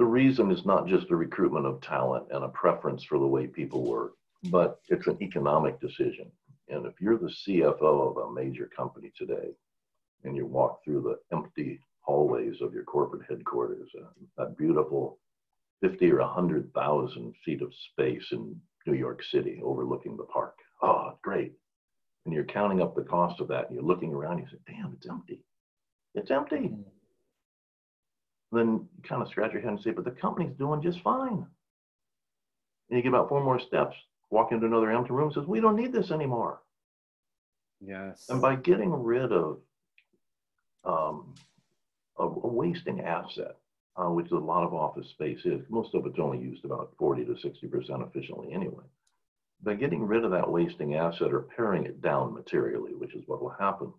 the 0.02 0.09
reason 0.09 0.50
is 0.50 0.66
not 0.66 0.88
just 0.88 1.12
a 1.12 1.16
recruitment 1.16 1.64
of 1.64 1.80
talent 1.80 2.26
and 2.32 2.42
a 2.42 2.49
preference 2.49 3.04
for 3.04 3.21
the 3.21 3.26
way 3.26 3.47
people 3.47 3.88
work, 3.88 4.14
but 4.50 4.80
it's 4.88 5.06
an 5.06 5.16
economic 5.23 5.80
decision. 5.80 6.28
And 6.68 6.87
if 6.87 6.94
you're 7.00 7.18
the 7.18 7.32
CFO 7.47 8.11
of 8.11 8.16
a 8.16 8.35
major 8.35 8.68
company 8.76 9.12
today, 9.16 9.50
and 10.25 10.37
you 10.37 10.44
walk 10.44 10.80
through 10.85 11.02
the 11.02 11.37
empty 11.37 11.78
hallways 12.00 12.56
of 12.61 12.75
your 12.75 12.82
corporate 12.82 13.23
headquarters, 13.28 13.90
uh, 13.97 14.09
that 14.37 14.59
beautiful 14.59 15.21
50 15.82 16.11
or 16.11 16.18
100,000 16.18 17.35
feet 17.44 17.62
of 17.62 17.73
space 17.92 18.26
in 18.32 18.61
New 18.88 18.94
York 18.94 19.23
City 19.30 19.61
overlooking 19.62 20.16
the 20.16 20.25
park. 20.25 20.56
Oh, 20.82 21.16
great. 21.23 21.52
And 22.25 22.35
you're 22.35 22.42
counting 22.42 22.82
up 22.82 22.97
the 22.97 23.02
cost 23.04 23.40
of 23.40 23.47
that 23.49 23.66
and 23.66 23.76
you're 23.76 23.85
looking 23.85 24.12
around, 24.12 24.38
you 24.38 24.47
say, 24.50 24.59
damn, 24.66 24.94
it's 24.97 25.09
empty. 25.09 25.44
It's 26.16 26.32
empty. 26.32 26.73
Then 28.52 28.87
you 28.97 29.02
kind 29.02 29.23
of 29.23 29.28
scratch 29.28 29.52
your 29.52 29.62
head 29.62 29.71
and 29.71 29.80
say, 29.80 29.90
but 29.90 30.04
the 30.04 30.11
company's 30.11 30.52
doing 30.59 30.82
just 30.82 31.00
fine. 31.00 31.47
And 32.90 32.97
you 32.97 33.02
get 33.02 33.09
about 33.09 33.28
four 33.28 33.42
more 33.42 33.59
steps, 33.59 33.97
walk 34.30 34.52
into 34.52 34.66
another 34.66 34.90
empty 34.90 35.12
room, 35.12 35.32
says, 35.32 35.47
we 35.47 35.61
don't 35.61 35.76
need 35.76 35.92
this 35.92 36.11
anymore. 36.11 36.61
Yes. 37.80 38.26
And 38.28 38.40
by 38.40 38.56
getting 38.56 38.92
rid 38.92 39.32
of 39.32 39.59
um, 40.85 41.35
a, 42.18 42.25
a 42.25 42.49
wasting 42.49 43.00
asset, 43.00 43.56
uh, 43.97 44.09
which 44.09 44.30
a 44.30 44.38
lot 44.38 44.64
of 44.64 44.75
office 44.75 45.09
space 45.11 45.40
is. 45.44 45.61
Most 45.68 45.94
of 45.94 46.06
it's 46.06 46.18
only 46.18 46.38
used 46.38 46.64
about 46.64 46.92
40 46.99 47.25
to 47.26 47.32
60% 47.32 48.09
efficiently 48.09 48.52
anyway. 48.52 48.85
By 49.62 49.75
getting 49.75 50.04
rid 50.06 50.25
of 50.25 50.30
that 50.32 50.50
wasting 50.50 50.94
asset 50.94 51.32
or 51.32 51.42
paring 51.54 51.85
it 51.85 52.00
down 52.00 52.35
materially, 52.35 52.94
which 52.94 53.14
is 53.14 53.23
what 53.26 53.42
will 53.42 53.54
happen, 53.59 53.92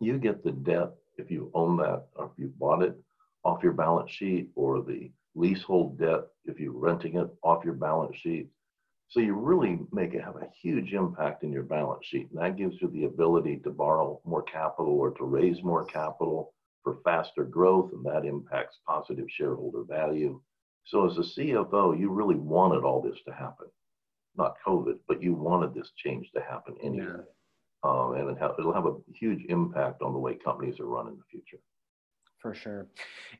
you 0.00 0.18
get 0.18 0.42
the 0.42 0.52
debt 0.52 0.90
if 1.16 1.30
you 1.30 1.50
own 1.54 1.76
that 1.76 2.06
or 2.16 2.26
if 2.26 2.32
you 2.38 2.52
bought 2.58 2.82
it 2.82 2.98
off 3.44 3.62
your 3.62 3.72
balance 3.72 4.10
sheet 4.10 4.50
or 4.54 4.82
the 4.82 5.10
leasehold 5.34 5.98
debt 5.98 6.24
if 6.44 6.58
you're 6.58 6.72
renting 6.72 7.16
it 7.16 7.28
off 7.42 7.64
your 7.64 7.74
balance 7.74 8.16
sheet. 8.16 8.48
So 9.08 9.20
you 9.20 9.34
really 9.34 9.80
make 9.92 10.14
it 10.14 10.22
have 10.22 10.36
a 10.36 10.48
huge 10.62 10.92
impact 10.92 11.42
in 11.42 11.52
your 11.52 11.64
balance 11.64 12.06
sheet. 12.06 12.28
And 12.30 12.40
that 12.40 12.56
gives 12.56 12.80
you 12.80 12.88
the 12.88 13.04
ability 13.04 13.60
to 13.64 13.70
borrow 13.70 14.20
more 14.24 14.42
capital 14.42 14.92
or 14.92 15.10
to 15.12 15.24
raise 15.24 15.62
more 15.64 15.84
capital 15.84 16.54
for 16.84 16.98
faster 17.04 17.44
growth, 17.44 17.92
and 17.92 18.04
that 18.06 18.24
impacts 18.24 18.78
positive 18.86 19.26
shareholder 19.28 19.82
value. 19.82 20.40
So 20.84 21.10
as 21.10 21.18
a 21.18 21.22
CFO, 21.22 21.98
you 21.98 22.10
really 22.10 22.36
wanted 22.36 22.84
all 22.84 23.02
this 23.02 23.18
to 23.26 23.34
happen. 23.34 23.66
Not 24.36 24.56
COVID, 24.66 24.98
but 25.08 25.22
you 25.22 25.34
wanted 25.34 25.74
this 25.74 25.90
change 25.96 26.30
to 26.34 26.40
happen 26.40 26.76
anyway. 26.82 27.06
Yeah. 27.06 27.22
Um, 27.82 28.14
and 28.14 28.30
it 28.30 28.64
will 28.64 28.72
have 28.72 28.86
a 28.86 28.96
huge 29.12 29.44
impact 29.48 30.02
on 30.02 30.12
the 30.12 30.18
way 30.18 30.36
companies 30.36 30.78
are 30.80 30.86
run 30.86 31.08
in 31.08 31.16
the 31.16 31.24
future. 31.30 31.58
For 32.40 32.54
sure. 32.54 32.86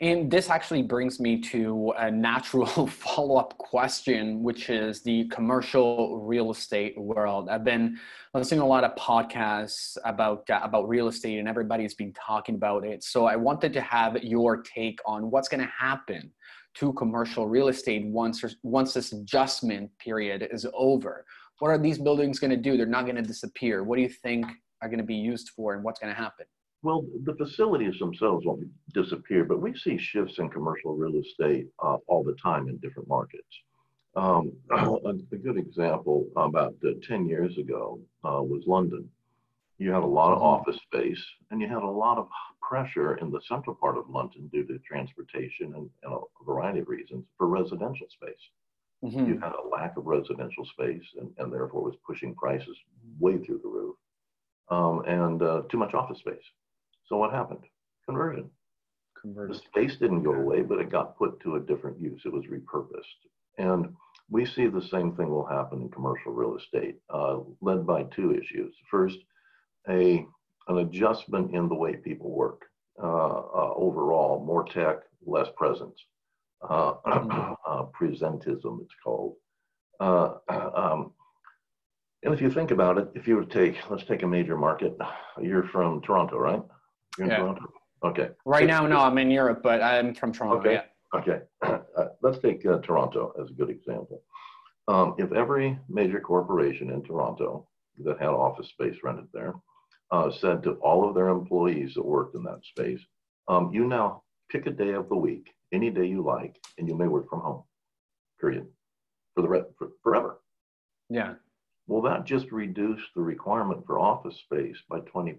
And 0.03 0.31
this 0.31 0.51
actually 0.51 0.83
brings 0.83 1.21
me 1.21 1.41
to 1.41 1.95
a 1.97 2.11
natural 2.11 2.67
follow 2.87 3.37
up 3.37 3.57
question, 3.57 4.43
which 4.43 4.69
is 4.69 5.03
the 5.03 5.27
commercial 5.29 6.21
real 6.21 6.51
estate 6.51 7.01
world. 7.01 7.49
I've 7.49 7.65
been 7.65 7.99
listening 8.35 8.61
to 8.61 8.67
a 8.67 8.69
lot 8.69 8.85
of 8.85 8.95
podcasts 8.97 9.97
about, 10.05 10.49
uh, 10.51 10.61
about 10.63 10.87
real 10.87 11.09
estate, 11.09 11.39
and 11.39 11.49
everybody's 11.49 11.95
been 11.95 12.13
talking 12.13 12.57
about 12.57 12.85
it. 12.85 13.03
So 13.03 13.25
I 13.25 13.37
wanted 13.37 13.73
to 13.73 13.81
have 13.81 14.23
your 14.23 14.59
take 14.63 15.01
on 15.07 15.31
what's 15.31 15.49
going 15.49 15.63
to 15.63 15.73
happen 15.79 16.31
to 16.75 16.93
commercial 16.93 17.49
real 17.49 17.69
estate 17.69 18.05
once, 18.07 18.45
once 18.63 18.93
this 18.93 19.13
adjustment 19.13 19.91
period 19.99 20.47
is 20.53 20.67
over. 20.75 21.25
What 21.61 21.71
are 21.71 21.79
these 21.79 21.99
buildings 21.99 22.39
going 22.39 22.51
to 22.51 22.57
do? 22.57 22.77
They're 22.77 22.85
not 22.85 23.05
going 23.05 23.17
to 23.17 23.23
disappear. 23.23 23.83
What 23.83 23.97
do 23.97 24.03
you 24.03 24.11
think 24.11 24.45
are 24.83 24.89
going 24.89 24.99
to 24.99 25.05
be 25.05 25.15
used 25.15 25.51
for, 25.57 25.73
and 25.75 25.83
what's 25.83 26.01
going 26.01 26.15
to 26.15 26.21
happen? 26.21 26.45
Well, 26.83 27.05
the 27.25 27.35
facilities 27.35 27.99
themselves 27.99 28.47
won't 28.47 28.67
disappear, 28.95 29.45
but 29.45 29.61
we 29.61 29.77
see 29.77 29.99
shifts 29.99 30.39
in 30.39 30.49
commercial 30.49 30.97
real 30.97 31.21
estate 31.21 31.69
uh, 31.83 31.99
all 32.07 32.25
the 32.25 32.37
time 32.43 32.69
in 32.69 32.79
different 32.79 33.09
markets. 33.09 33.45
Um, 34.17 34.53
a, 34.71 35.11
a, 35.11 35.37
good 35.37 35.59
example 35.59 36.27
about 36.37 36.75
uh, 36.85 36.93
10 37.07 37.29
years 37.29 37.57
ago 37.59 38.01
uh, 38.25 38.43
was 38.43 38.65
London. 38.67 39.09
You 39.79 39.93
had 39.93 40.03
a 40.03 40.07
lot 40.07 40.33
of 40.33 40.39
mm-hmm. 40.39 40.47
office 40.47 40.79
space 40.87 41.23
and 41.51 41.61
you 41.61 41.69
had 41.69 41.83
a 41.83 41.87
lot 41.87 42.19
of 42.19 42.29
pressure 42.61 43.17
in 43.17 43.31
the 43.31 43.41
central 43.49 43.77
part 43.77 43.97
of 43.97 44.09
London 44.09 44.49
due 44.53 44.65
to 44.65 44.79
transportation 44.79 45.75
and, 45.77 45.89
and 46.03 46.13
a 46.13 46.45
variety 46.45 46.81
of 46.81 46.89
reasons 46.89 47.25
for 47.37 47.47
residential 47.47 48.07
space. 48.11 48.43
Mm-hmm. 49.05 49.27
You 49.27 49.39
had 49.39 49.53
a 49.53 49.69
lack 49.69 49.97
of 49.97 50.07
residential 50.07 50.65
space 50.67 51.05
and, 51.19 51.31
and 51.39 51.53
therefore 51.53 51.83
was 51.83 51.97
pushing 52.07 52.35
prices 52.35 52.77
way 53.19 53.39
through 53.39 53.61
the 53.63 53.69
roof 53.69 53.97
um, 54.71 55.03
and 55.07 55.43
uh, 55.43 55.63
too 55.71 55.79
much 55.79 55.95
office 55.95 56.19
space. 56.19 56.37
So 57.11 57.17
what 57.17 57.33
happened? 57.33 57.65
Conversion. 58.07 58.49
Converted. 59.21 59.57
The 59.57 59.59
space 59.59 59.97
didn't 59.99 60.23
go 60.23 60.33
away, 60.33 60.63
but 60.63 60.79
it 60.79 60.91
got 60.91 61.19
put 61.19 61.41
to 61.41 61.57
a 61.57 61.61
different 61.61 62.01
use. 62.01 62.23
It 62.25 62.33
was 62.33 62.45
repurposed. 62.47 63.03
And 63.59 63.95
we 64.31 64.47
see 64.47 64.69
the 64.69 64.81
same 64.81 65.15
thing 65.17 65.29
will 65.29 65.45
happen 65.45 65.83
in 65.83 65.91
commercial 65.91 66.33
real 66.33 66.57
estate, 66.57 66.99
uh, 67.11 67.41
led 67.61 67.85
by 67.87 68.05
two 68.05 68.33
issues. 68.33 68.75
First, 68.91 69.19
a 69.89 70.25
an 70.69 70.79
adjustment 70.79 71.53
in 71.53 71.69
the 71.69 71.75
way 71.75 71.97
people 71.97 72.31
work. 72.31 72.63
Uh, 73.03 73.07
uh, 73.07 73.73
overall, 73.77 74.45
more 74.45 74.65
tech, 74.65 74.99
less 75.27 75.49
presence. 75.57 75.99
Uh, 76.63 76.95
uh, 77.67 77.87
presentism, 77.99 78.83
it's 78.83 78.95
called. 79.03 79.35
Uh, 79.99 80.35
um, 80.49 81.13
and 82.23 82.33
if 82.35 82.41
you 82.41 82.51
think 82.51 82.71
about 82.71 82.99
it, 82.99 83.09
if 83.15 83.27
you 83.27 83.37
were 83.37 83.45
to 83.45 83.53
take, 83.53 83.91
let's 83.91 84.05
take 84.05 84.23
a 84.23 84.29
major 84.29 84.57
market. 84.57 84.97
You're 85.41 85.65
from 85.65 86.03
Toronto, 86.03 86.39
right? 86.39 86.63
You're 87.19 87.27
in 87.27 87.31
yeah. 87.31 87.39
Toronto? 87.39 87.73
Okay. 88.05 88.29
Right 88.45 88.67
now, 88.67 88.87
no, 88.87 89.01
I'm 89.01 89.19
in 89.19 89.31
Europe, 89.31 89.61
but 89.63 89.83
I'm 89.83 90.15
from 90.15 90.33
Toronto. 90.33 90.59
Okay. 90.59 90.73
Yeah. 90.75 91.19
Okay. 91.19 91.41
Uh, 91.97 92.07
let's 92.23 92.39
take 92.39 92.65
uh, 92.65 92.79
Toronto 92.79 93.35
as 93.43 93.51
a 93.51 93.53
good 93.53 93.69
example. 93.69 94.23
Um, 94.89 95.15
if 95.19 95.33
every 95.33 95.79
major 95.89 96.21
corporation 96.21 96.91
in 96.91 97.03
Toronto 97.03 97.69
that 97.99 98.19
had 98.19 98.29
office 98.29 98.69
space 98.69 98.97
rented 99.03 99.27
there 99.35 99.55
uh, 100.11 100.31
said 100.31 100.63
to 100.63 100.73
all 100.75 101.07
of 101.07 101.15
their 101.15 101.29
employees 101.29 101.95
that 101.95 102.07
worked 102.07 102.37
in 102.37 102.43
that 102.45 102.65
space, 102.65 103.01
um, 103.49 103.71
you 103.73 103.87
now 103.87 104.23
pick 104.51 104.67
a 104.67 104.71
day 104.71 104.93
of 104.93 105.09
the 105.09 105.17
week, 105.17 105.51
any 105.73 105.91
day 105.91 106.07
you 106.07 106.23
like, 106.23 106.57
and 106.79 106.89
you 106.89 106.97
may 106.97 107.07
work 107.07 107.29
from 107.29 107.41
home, 107.41 107.65
period, 108.41 108.67
for 109.35 109.43
the 109.43 109.49
rest, 109.49 109.67
for, 109.77 109.89
forever. 110.03 110.41
Yeah. 111.11 111.35
Well, 111.87 112.03
that 112.03 112.25
just 112.25 112.51
reduced 112.53 113.09
the 113.15 113.23
requirement 113.23 113.85
for 113.85 113.99
office 113.99 114.39
space 114.39 114.79
by 114.89 115.01
20%. 115.01 115.37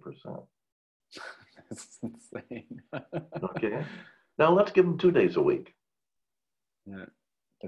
That's 1.72 2.00
insane. 2.04 2.82
okay. 3.44 3.86
Now 4.38 4.54
let's 4.54 4.72
give 4.72 4.86
them 4.86 4.98
two 4.98 5.12
days 5.12 5.38
a 5.38 5.42
week. 5.42 5.74
Yeah. 6.86 7.06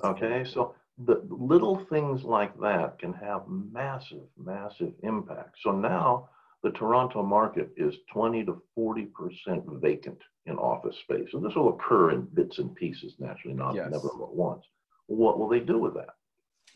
Okay. 0.03 0.43
So 0.43 0.75
the 1.05 1.23
little 1.29 1.85
things 1.89 2.23
like 2.23 2.59
that 2.59 2.99
can 2.99 3.13
have 3.13 3.43
massive, 3.47 4.23
massive 4.37 4.93
impact. 5.03 5.55
So 5.61 5.71
now 5.71 6.29
the 6.63 6.71
Toronto 6.71 7.23
market 7.23 7.69
is 7.77 7.95
20 8.11 8.45
to 8.45 8.61
40% 8.77 9.07
vacant 9.81 10.19
in 10.45 10.57
office 10.57 10.97
space. 11.03 11.29
And 11.33 11.43
this 11.43 11.55
will 11.55 11.69
occur 11.69 12.11
in 12.11 12.27
bits 12.33 12.59
and 12.59 12.75
pieces, 12.75 13.15
naturally, 13.19 13.55
not 13.55 13.75
yes. 13.75 13.89
never 13.91 14.07
at 14.07 14.33
once. 14.33 14.65
What 15.07 15.39
will 15.39 15.47
they 15.47 15.59
do 15.59 15.77
with 15.77 15.93
that? 15.95 16.15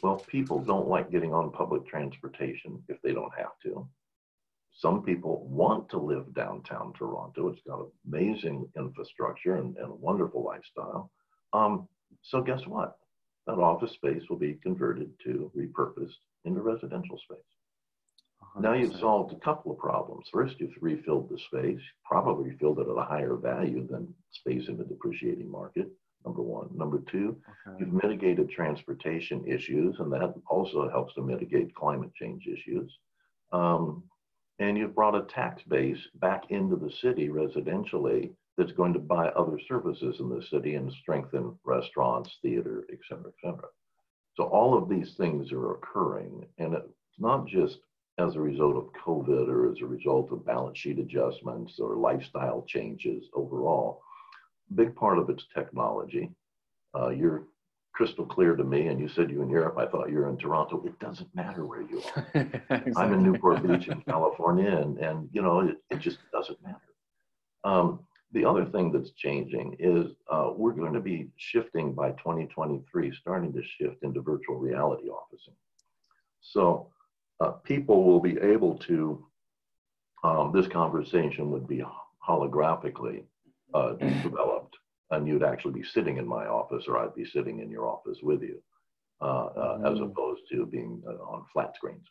Well, 0.01 0.17
people 0.17 0.59
don't 0.59 0.87
like 0.87 1.11
getting 1.11 1.33
on 1.33 1.51
public 1.51 1.87
transportation 1.87 2.83
if 2.87 3.01
they 3.01 3.13
don't 3.13 3.33
have 3.35 3.57
to. 3.63 3.87
Some 4.77 5.01
people 5.01 5.43
want 5.49 5.89
to 5.89 5.97
live 5.97 6.35
downtown 6.35 6.93
Toronto. 6.93 7.47
It's 7.47 7.61
got 7.67 7.87
amazing 8.07 8.69
infrastructure 8.77 9.55
and, 9.55 9.75
and 9.77 9.91
a 9.91 9.95
wonderful 9.95 10.43
lifestyle. 10.43 11.11
Um, 11.51 11.87
so 12.21 12.41
guess 12.41 12.61
what? 12.67 12.95
That 13.47 13.57
office 13.57 13.93
space 13.93 14.21
will 14.29 14.37
be 14.37 14.59
converted 14.61 15.09
to 15.23 15.51
repurposed 15.57 16.17
into 16.45 16.61
residential 16.61 17.17
space. 17.17 17.39
100%. 18.55 18.61
Now 18.61 18.73
you've 18.73 18.99
solved 18.99 19.33
a 19.33 19.39
couple 19.39 19.71
of 19.71 19.79
problems. 19.79 20.27
First, 20.31 20.59
you've 20.59 20.77
refilled 20.79 21.29
the 21.29 21.39
space, 21.39 21.81
probably 22.05 22.55
filled 22.59 22.77
it 22.77 22.87
at 22.87 22.97
a 22.97 23.03
higher 23.03 23.35
value 23.35 23.87
than 23.87 24.13
space 24.29 24.67
in 24.67 24.77
the 24.77 24.83
depreciating 24.83 25.49
market. 25.49 25.87
Number 26.23 26.43
one. 26.43 26.69
Number 26.75 27.01
two, 27.09 27.37
okay. 27.67 27.77
you've 27.79 27.93
mitigated 27.93 28.51
transportation 28.51 29.43
issues, 29.47 29.95
and 29.99 30.11
that 30.11 30.35
also 30.47 30.87
helps 30.89 31.15
to 31.15 31.23
mitigate 31.23 31.73
climate 31.73 32.13
change 32.13 32.45
issues. 32.45 32.91
Um, 33.51 34.03
and 34.59 34.77
you've 34.77 34.95
brought 34.95 35.15
a 35.15 35.23
tax 35.33 35.61
base 35.63 35.99
back 36.15 36.43
into 36.49 36.75
the 36.75 36.91
city 37.01 37.29
residentially 37.29 38.31
that's 38.57 38.71
going 38.71 38.93
to 38.93 38.99
buy 38.99 39.27
other 39.29 39.59
services 39.67 40.15
in 40.19 40.29
the 40.29 40.41
city 40.41 40.75
and 40.75 40.91
strengthen 40.91 41.55
restaurants, 41.63 42.37
theater, 42.41 42.85
et 42.91 42.97
cetera, 43.07 43.27
et 43.27 43.33
cetera. 43.43 43.69
So 44.35 44.45
all 44.45 44.77
of 44.77 44.89
these 44.89 45.13
things 45.15 45.51
are 45.51 45.71
occurring, 45.71 46.45
and 46.57 46.73
it's 46.73 47.19
not 47.19 47.45
just 47.47 47.77
as 48.19 48.35
a 48.35 48.41
result 48.41 48.75
of 48.75 48.89
COVID 49.05 49.47
or 49.47 49.71
as 49.71 49.77
a 49.81 49.85
result 49.85 50.31
of 50.31 50.45
balance 50.45 50.79
sheet 50.79 50.97
adjustments 50.97 51.79
or 51.79 51.97
lifestyle 51.97 52.63
changes 52.67 53.25
overall. 53.33 54.01
Big 54.73 54.95
part 54.95 55.19
of 55.19 55.29
it's 55.29 55.45
technology. 55.53 56.31
Uh, 56.97 57.09
you're 57.09 57.43
crystal 57.97 58.27
clear 58.27 58.55
to 58.55 58.63
me, 58.63 58.89
and 58.89 58.99
you 58.99 59.09
said 59.09 59.31
you 59.31 59.41
in 59.41 59.49
Europe, 59.49 59.75
I 59.79 59.87
thought 59.87 60.11
you 60.11 60.19
were 60.19 60.29
in 60.29 60.37
Toronto. 60.37 60.83
It 60.85 60.99
doesn't 60.99 61.33
matter 61.33 61.65
where 61.65 61.81
you 61.81 62.03
are. 62.15 62.27
exactly. 62.35 62.93
I'm 62.95 63.11
in 63.11 63.23
Newport 63.23 63.67
Beach 63.67 63.87
in 63.87 64.01
California, 64.01 64.69
and, 64.69 64.99
and 64.99 65.27
you 65.31 65.41
know, 65.41 65.61
it, 65.61 65.77
it 65.89 65.99
just 65.99 66.19
doesn't 66.31 66.61
matter. 66.61 66.77
Um, 67.63 68.01
the 68.33 68.45
other 68.45 68.65
thing 68.65 68.91
that's 68.91 69.13
changing 69.13 69.77
is 69.79 70.11
uh, 70.31 70.51
we're 70.55 70.73
going 70.73 70.93
to 70.93 70.99
be 70.99 71.29
shifting 71.37 71.91
by 71.91 72.11
2023, 72.11 73.15
starting 73.19 73.51
to 73.51 73.63
shift 73.63 74.03
into 74.03 74.21
virtual 74.21 74.57
reality 74.57 75.09
officing. 75.09 75.55
So 76.41 76.91
uh, 77.39 77.53
people 77.63 78.03
will 78.03 78.19
be 78.19 78.37
able 78.37 78.77
to, 78.89 79.25
um, 80.23 80.51
this 80.53 80.67
conversation 80.67 81.49
would 81.49 81.67
be 81.67 81.83
holographically 82.29 83.23
uh, 83.73 83.93
developed 84.21 84.66
and 85.11 85.27
you'd 85.27 85.43
actually 85.43 85.73
be 85.73 85.87
sitting 85.93 86.17
in 86.17 86.27
my 86.27 86.45
office 86.45 86.83
or 86.87 86.97
I'd 86.97 87.15
be 87.15 87.25
sitting 87.25 87.59
in 87.59 87.69
your 87.69 87.87
office 87.87 88.17
with 88.21 88.41
you, 88.41 88.61
uh, 89.21 89.45
uh, 89.45 89.77
mm. 89.77 89.91
as 89.91 89.99
opposed 89.99 90.41
to 90.51 90.65
being 90.65 91.01
uh, 91.07 91.23
on 91.23 91.45
flat 91.53 91.73
screens. 91.75 92.05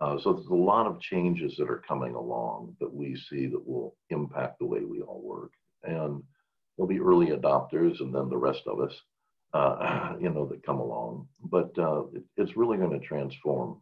Uh, 0.00 0.18
so 0.22 0.32
there's 0.32 0.46
a 0.46 0.54
lot 0.54 0.86
of 0.86 1.00
changes 1.00 1.56
that 1.56 1.70
are 1.70 1.82
coming 1.88 2.14
along 2.14 2.76
that 2.80 2.92
we 2.92 3.16
see 3.28 3.46
that 3.46 3.66
will 3.66 3.96
impact 4.10 4.58
the 4.58 4.66
way 4.66 4.80
we 4.80 5.00
all 5.00 5.22
work. 5.24 5.52
And 5.84 6.22
there'll 6.76 6.88
be 6.88 7.00
early 7.00 7.28
adopters 7.28 8.00
and 8.00 8.14
then 8.14 8.28
the 8.28 8.36
rest 8.36 8.60
of 8.66 8.80
us, 8.80 8.92
uh, 9.54 10.14
you 10.20 10.28
know, 10.28 10.46
that 10.46 10.66
come 10.66 10.80
along. 10.80 11.26
But 11.44 11.70
uh, 11.78 12.04
it, 12.12 12.22
it's 12.36 12.56
really 12.58 12.76
going 12.76 12.98
to 12.98 13.06
transform 13.06 13.80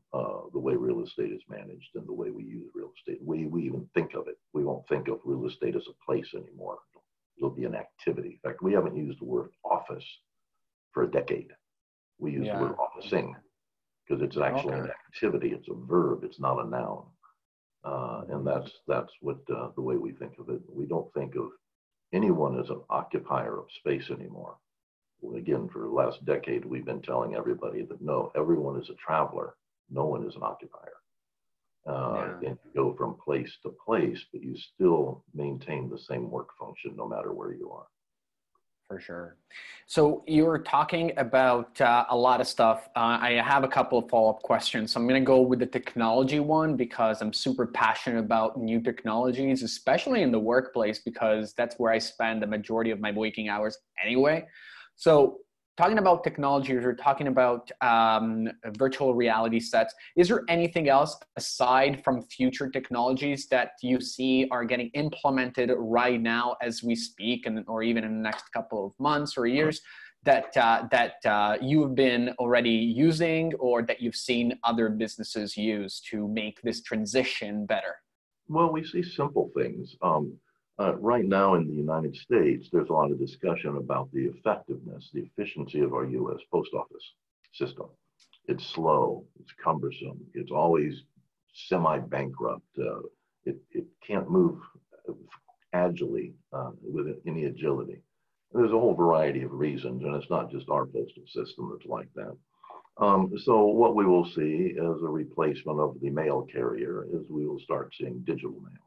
the 0.52 0.60
way 0.60 0.76
real 0.76 1.02
estate 1.02 1.32
is 1.32 1.42
managed 1.48 1.88
and 1.96 2.06
the 2.06 2.12
way 2.12 2.30
we 2.30 2.44
use 2.44 2.70
real 2.74 2.92
estate. 2.96 3.18
We, 3.20 3.46
we 3.46 3.64
even 3.64 3.88
think 3.92 4.14
of 4.14 4.28
it. 4.28 4.36
We 4.52 4.62
won't 4.62 4.86
think 4.88 5.08
of 5.08 5.18
real 5.24 5.48
estate 5.48 5.74
as 5.74 5.82
a 5.88 6.04
place 6.06 6.28
anymore 6.32 6.78
It'll 7.36 7.50
be 7.50 7.64
an 7.64 7.74
activity. 7.74 8.40
In 8.42 8.50
fact, 8.50 8.62
we 8.62 8.72
haven't 8.72 8.96
used 8.96 9.20
the 9.20 9.24
word 9.24 9.50
office 9.64 10.04
for 10.92 11.02
a 11.02 11.10
decade. 11.10 11.52
We 12.18 12.32
use 12.32 12.46
Yeah. 12.46 12.58
the 12.58 12.64
word 12.64 12.76
officing 12.78 13.34
because 14.06 14.22
it's 14.22 14.36
actually 14.36 14.78
an 14.78 14.90
activity. 14.90 15.52
It's 15.52 15.68
a 15.68 15.74
verb. 15.74 16.24
It's 16.24 16.38
not 16.40 16.64
a 16.64 16.68
noun. 16.68 17.06
Uh, 17.84 18.24
and 18.30 18.46
that's 18.46 18.70
that's 18.86 19.12
what 19.20 19.38
uh, 19.50 19.70
the 19.74 19.82
way 19.82 19.96
we 19.96 20.12
think 20.12 20.38
of 20.38 20.48
it. 20.48 20.60
We 20.68 20.86
don't 20.86 21.12
think 21.12 21.34
of 21.36 21.50
anyone 22.12 22.58
as 22.58 22.70
an 22.70 22.80
occupier 22.88 23.58
of 23.58 23.70
space 23.72 24.10
anymore. 24.10 24.56
Well, 25.20 25.36
again, 25.36 25.68
for 25.68 25.80
the 25.80 25.88
last 25.88 26.24
decade, 26.24 26.64
we've 26.64 26.84
been 26.84 27.02
telling 27.02 27.34
everybody 27.34 27.82
that 27.82 28.00
no, 28.00 28.30
everyone 28.36 28.80
is 28.80 28.88
a 28.90 28.94
traveler. 28.94 29.56
No 29.90 30.06
one 30.06 30.26
is 30.26 30.34
an 30.36 30.42
occupier. 30.42 30.94
Uh, 31.86 32.36
Yeah. 32.40 32.48
And 32.48 32.58
you 32.64 32.70
go 32.74 32.94
from 32.94 33.14
place 33.14 33.58
to 33.62 33.70
place, 33.84 34.24
but 34.32 34.42
you 34.42 34.56
still 34.56 35.24
maintain 35.34 35.90
the 35.90 35.98
same 35.98 36.30
work 36.30 36.48
function 36.58 36.94
no 36.96 37.06
matter 37.06 37.32
where 37.32 37.52
you 37.52 37.70
are. 37.70 37.86
For 38.88 39.00
sure. 39.00 39.36
So 39.86 40.22
you 40.26 40.44
were 40.44 40.58
talking 40.58 41.12
about 41.16 41.80
uh, 41.80 42.04
a 42.10 42.16
lot 42.16 42.42
of 42.42 42.46
stuff. 42.46 42.88
Uh, 42.94 43.18
I 43.20 43.30
have 43.42 43.64
a 43.64 43.68
couple 43.68 43.98
of 43.98 44.10
follow 44.10 44.28
up 44.28 44.42
questions. 44.42 44.92
So 44.92 45.00
I'm 45.00 45.08
going 45.08 45.20
to 45.20 45.26
go 45.26 45.40
with 45.40 45.58
the 45.58 45.66
technology 45.66 46.38
one 46.38 46.76
because 46.76 47.22
I'm 47.22 47.32
super 47.32 47.66
passionate 47.66 48.18
about 48.18 48.58
new 48.58 48.82
technologies, 48.82 49.62
especially 49.62 50.20
in 50.20 50.30
the 50.30 50.38
workplace, 50.38 50.98
because 50.98 51.54
that's 51.54 51.76
where 51.78 51.92
I 51.92 51.98
spend 51.98 52.42
the 52.42 52.46
majority 52.46 52.90
of 52.90 53.00
my 53.00 53.10
waking 53.10 53.48
hours 53.48 53.78
anyway. 54.02 54.46
So 54.96 55.40
talking 55.76 55.98
about 55.98 56.22
technologies 56.22 56.82
you're 56.82 56.94
talking 56.94 57.26
about 57.26 57.70
um, 57.80 58.48
virtual 58.78 59.14
reality 59.14 59.60
sets. 59.60 59.94
Is 60.16 60.28
there 60.28 60.42
anything 60.48 60.88
else 60.88 61.16
aside 61.36 62.02
from 62.04 62.22
future 62.22 62.68
technologies 62.70 63.46
that 63.48 63.72
you 63.82 64.00
see 64.00 64.46
are 64.50 64.64
getting 64.64 64.88
implemented 64.94 65.72
right 65.76 66.20
now 66.20 66.56
as 66.62 66.82
we 66.82 66.94
speak, 66.94 67.46
and 67.46 67.64
or 67.66 67.82
even 67.82 68.04
in 68.04 68.16
the 68.16 68.22
next 68.22 68.52
couple 68.52 68.86
of 68.86 68.92
months 68.98 69.36
or 69.36 69.46
years? 69.46 69.80
That 70.24 70.56
uh, 70.56 70.88
that 70.90 71.16
uh, 71.26 71.58
you've 71.60 71.94
been 71.94 72.30
already 72.38 72.70
using, 72.70 73.52
or 73.58 73.82
that 73.82 74.00
you've 74.00 74.16
seen 74.16 74.58
other 74.64 74.88
businesses 74.88 75.54
use 75.54 76.00
to 76.10 76.26
make 76.28 76.62
this 76.62 76.80
transition 76.82 77.66
better. 77.66 77.96
Well, 78.48 78.72
we 78.72 78.84
see 78.84 79.02
simple 79.02 79.50
things. 79.54 79.96
Um, 80.00 80.38
uh, 80.80 80.96
right 80.96 81.24
now 81.24 81.54
in 81.54 81.66
the 81.66 81.74
United 81.74 82.16
States, 82.16 82.68
there's 82.72 82.88
a 82.88 82.92
lot 82.92 83.10
of 83.10 83.18
discussion 83.18 83.76
about 83.76 84.10
the 84.12 84.26
effectiveness, 84.26 85.10
the 85.12 85.20
efficiency 85.20 85.80
of 85.80 85.94
our 85.94 86.04
U.S. 86.04 86.40
post 86.50 86.70
office 86.74 87.12
system. 87.52 87.86
It's 88.46 88.66
slow, 88.66 89.24
it's 89.40 89.52
cumbersome, 89.62 90.20
it's 90.34 90.50
always 90.50 91.02
semi-bankrupt. 91.68 92.66
Uh, 92.78 93.00
it, 93.44 93.56
it 93.70 93.86
can't 94.06 94.30
move 94.30 94.58
agilely 95.72 96.34
uh, 96.52 96.70
with 96.82 97.06
any 97.26 97.44
agility. 97.44 98.02
And 98.52 98.62
there's 98.62 98.72
a 98.72 98.78
whole 98.78 98.94
variety 98.94 99.42
of 99.42 99.52
reasons, 99.52 100.02
and 100.02 100.14
it's 100.16 100.30
not 100.30 100.50
just 100.50 100.68
our 100.68 100.86
postal 100.86 101.24
system 101.26 101.72
that's 101.72 101.88
like 101.88 102.08
that. 102.14 102.36
Um, 102.96 103.32
so 103.44 103.66
what 103.66 103.96
we 103.96 104.06
will 104.06 104.24
see 104.24 104.76
as 104.78 105.02
a 105.02 105.08
replacement 105.08 105.80
of 105.80 105.96
the 106.00 106.10
mail 106.10 106.46
carrier 106.50 107.06
is 107.12 107.28
we 107.28 107.46
will 107.46 107.58
start 107.58 107.92
seeing 107.98 108.20
digital 108.20 108.52
mail. 108.52 108.83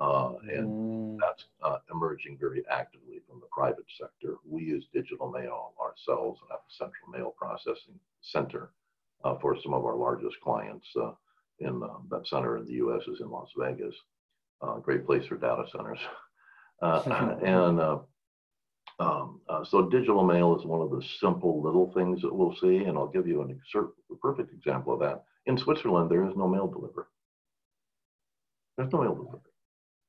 Uh, 0.00 0.34
and 0.50 0.68
Mm, 0.68 1.16
that's 1.20 1.44
uh, 1.62 1.78
emerging 1.92 2.36
very 2.38 2.62
actively 2.70 3.20
from 3.28 3.40
the 3.40 3.46
private 3.50 3.86
sector. 3.98 4.36
We 4.46 4.62
use 4.62 4.86
digital 4.92 5.30
mail 5.30 5.72
ourselves 5.80 6.40
and 6.40 6.50
have 6.50 6.60
a 6.60 6.72
central 6.72 7.10
mail 7.10 7.34
processing 7.36 7.98
center 8.20 8.70
uh, 9.24 9.36
for 9.40 9.56
some 9.60 9.74
of 9.74 9.84
our 9.84 9.96
largest 9.96 10.36
clients. 10.40 10.86
Uh, 10.96 11.12
in 11.60 11.82
uh, 11.82 11.88
that 12.10 12.26
center 12.28 12.56
in 12.58 12.66
the 12.66 12.74
U.S. 12.74 13.02
is 13.08 13.20
in 13.20 13.30
Las 13.30 13.50
Vegas. 13.58 13.94
Uh, 14.62 14.78
great 14.78 15.04
place 15.04 15.26
for 15.26 15.36
data 15.36 15.64
centers. 15.72 15.98
Uh, 16.80 17.02
and 17.42 17.80
uh, 17.80 17.98
um, 19.00 19.40
uh, 19.48 19.64
so 19.64 19.88
digital 19.88 20.22
mail 20.22 20.56
is 20.56 20.64
one 20.64 20.80
of 20.80 20.90
the 20.90 21.04
simple 21.18 21.60
little 21.60 21.92
things 21.92 22.22
that 22.22 22.32
we'll 22.32 22.54
see. 22.60 22.84
And 22.84 22.96
I'll 22.96 23.08
give 23.08 23.26
you 23.26 23.42
an 23.42 23.48
excer- 23.48 23.90
a 24.12 24.14
perfect 24.22 24.52
example 24.52 24.94
of 24.94 25.00
that. 25.00 25.24
In 25.46 25.58
Switzerland, 25.58 26.08
there 26.08 26.24
is 26.24 26.36
no 26.36 26.46
mail 26.46 26.68
delivery. 26.68 27.06
There's 28.76 28.92
no 28.92 29.02
mail 29.02 29.16
delivery 29.16 29.47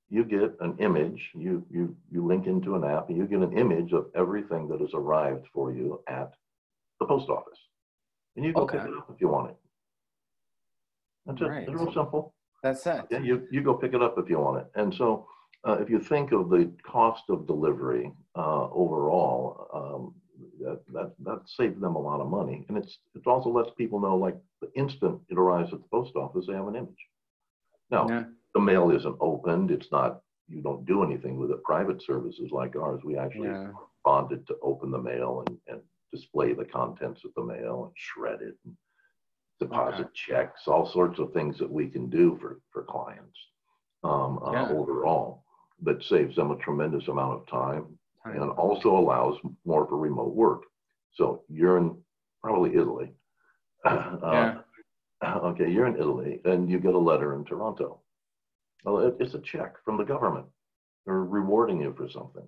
you 0.10 0.24
get 0.24 0.56
an 0.62 0.76
image, 0.80 1.22
you, 1.36 1.65
you, 1.69 1.95
you 2.12 2.26
link 2.26 2.48
into 2.48 2.76
an 2.76 2.84
app, 2.84 3.10
and 3.10 3.17
you 3.17 3.26
get 3.26 3.39
an 3.39 3.58
image 3.58 3.93
of 3.93 4.08
everything 4.15 4.67
that 4.69 4.82
has 4.82 4.89
arrived 4.93 5.45
for 5.54 5.72
you 5.72 6.02
at 6.08 6.34
the 7.00 7.06
post 7.06 7.30
office. 7.30 7.60
And 8.36 8.43
you 8.45 8.54
go 8.54 8.62
Okay. 8.62 8.78
pick 8.78 8.88
it 8.88 8.98
up 8.98 9.10
if 9.13 9.22
you 9.22 9.28
want 9.28 9.52
it. 9.52 9.58
That's 11.26 11.41
it. 11.41 11.45
Right. 11.45 11.67
It's 11.67 11.74
real 11.74 11.93
simple. 11.93 12.34
that's 12.63 12.86
it. 12.88 13.06
Yeah, 13.12 13.19
you, 13.19 13.48
you 13.52 13.62
go 13.62 13.74
pick 13.76 13.93
it 13.93 14.02
up 14.02 14.15
if 14.17 14.30
you 14.30 14.39
want 14.39 14.62
it. 14.62 14.67
And 14.76 14.93
so 14.93 15.28
uh, 15.67 15.74
if 15.80 15.89
you 15.89 16.00
think 16.00 16.32
of 16.32 16.50
the 16.50 16.72
cost 16.84 17.24
of 17.30 17.45
delivery 17.45 18.12
uh, 18.36 18.69
overall, 18.72 19.67
um, 19.74 20.15
that, 20.62 20.82
that, 20.93 21.13
that 21.24 21.41
saves 21.45 21.80
them 21.80 21.95
a 21.95 22.00
lot 22.02 22.19
of 22.19 22.28
money. 22.28 22.65
And 22.69 22.78
it's, 22.78 22.98
it 23.13 23.28
also 23.28 23.50
lets 23.50 23.69
people 23.78 24.00
know, 24.00 24.15
like, 24.15 24.38
the 24.62 24.72
instant 24.76 25.22
it 25.30 25.38
arrives 25.38 25.72
at 25.72 25.80
the 25.80 25.88
post 25.89 26.15
office, 26.15 26.45
they 26.48 26.54
have 26.54 26.67
an 26.67 26.76
image. 26.76 27.08
Now, 27.91 28.08
Yeah. 28.10 28.24
The 28.54 28.60
mail 28.60 28.92
isn't 28.92 29.18
opened. 29.20 29.72
It's 29.72 29.92
not, 29.92 30.22
you 30.48 30.62
don't 30.62 30.86
do 30.86 31.04
anything 31.04 31.38
with 31.38 31.52
it. 31.52 31.64
Private 31.64 32.02
services 32.02 32.52
like 32.52 32.76
ours, 32.76 33.02
we 33.04 33.18
actually 33.18 33.50
Yeah. 33.50 33.72
bonded 34.04 34.48
to 34.48 34.58
open 34.62 34.92
the 34.92 35.02
mail 35.02 35.44
and, 35.48 35.58
and 35.68 35.82
display 36.12 36.54
the 36.54 36.66
contents 36.66 37.24
of 37.26 37.32
the 37.36 37.44
mail 37.44 37.86
and 37.86 37.94
shred 37.96 38.42
it 38.42 38.58
and 38.66 38.76
deposit 39.60 40.08
Okay. 40.08 40.10
checks, 40.14 40.68
all 40.68 40.86
sorts 40.86 41.20
of 41.20 41.34
things 41.34 41.58
that 41.60 41.70
we 41.70 41.88
can 41.90 42.10
do 42.10 42.38
for, 42.42 42.60
for 42.72 42.84
clients 42.84 43.38
um, 44.04 44.40
uh, 44.44 44.52
Yeah. 44.54 44.68
overall 44.70 45.44
that 45.84 46.02
saves 46.04 46.36
them 46.36 46.52
a 46.52 46.58
tremendous 46.58 47.08
amount 47.08 47.34
of 47.42 47.48
time 47.48 47.98
Time. 48.24 48.42
and 48.42 48.52
also 48.52 48.98
allows 48.98 49.38
more 49.66 49.86
for 49.88 49.98
remote 49.98 50.34
work. 50.34 50.64
So 51.14 51.44
you're 51.50 51.78
in 51.78 51.98
probably 52.42 52.76
Italy. 52.76 53.12
Uh, 53.86 54.62
Yeah. 55.22 55.38
Okay, 55.44 55.70
you're 55.70 55.88
in 55.88 55.96
Italy 55.98 56.42
and 56.46 56.70
you 56.70 56.80
get 56.80 56.94
a 56.94 56.98
letter 56.98 57.36
in 57.36 57.44
Toronto. 57.44 58.00
Well, 58.84 59.00
it, 59.00 59.15
it's 59.20 59.34
a 59.34 59.39
check 59.39 59.76
from 59.84 59.98
the 59.98 60.04
government. 60.04 60.46
They're 61.06 61.24
rewarding 61.24 61.82
you 61.82 61.94
for 61.96 62.10
something. 62.10 62.44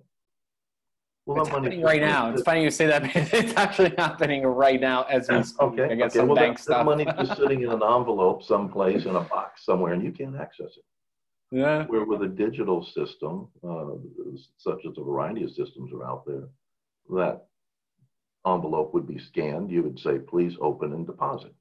Well, 1.26 1.40
It's 1.40 1.48
that 1.50 1.54
money- 1.54 1.66
happening 1.76 1.84
right 1.84 2.00
now. 2.00 2.30
It's 2.32 2.42
funny 2.42 2.64
you 2.64 2.70
say 2.70 2.86
that. 2.86 3.04
It's 3.32 3.54
actually 3.56 3.94
happening 3.96 4.42
right 4.44 4.80
now 4.80 5.04
as 5.04 5.28
we 5.28 5.42
speak. 5.42 5.60
Okay, 5.62 5.84
I 5.84 5.94
got 5.94 6.06
okay. 6.06 6.18
some 6.18 6.26
Well, 6.28 6.36
bank 6.36 6.56
that, 6.58 6.64
that 6.66 6.72
stuff. 6.74 6.84
money's 6.86 7.06
just 7.18 7.36
sitting 7.38 7.62
in 7.62 7.68
an 7.70 7.82
envelope 7.98 8.42
someplace 8.42 9.04
in 9.04 9.14
a 9.16 9.20
box 9.20 9.64
somewhere, 9.64 9.92
and 9.92 10.02
you 10.02 10.10
can't 10.12 10.36
access 10.36 10.72
it. 10.76 10.84
yeah. 11.56 11.84
Where 11.86 12.04
with 12.04 12.22
a 12.22 12.28
digital 12.28 12.84
system, 12.84 13.48
uh, 13.62 13.90
such 14.58 14.80
as 14.88 14.96
a 14.98 15.02
variety 15.02 15.44
of 15.44 15.50
systems 15.50 15.92
are 15.92 16.04
out 16.04 16.24
there, 16.26 16.48
that 17.10 17.46
envelope 18.46 18.92
would 18.94 19.06
be 19.06 19.18
scanned. 19.18 19.70
You 19.70 19.82
would 19.84 19.98
say, 20.00 20.18
please 20.18 20.54
open 20.60 20.92
and 20.92 21.06
deposit. 21.06 21.54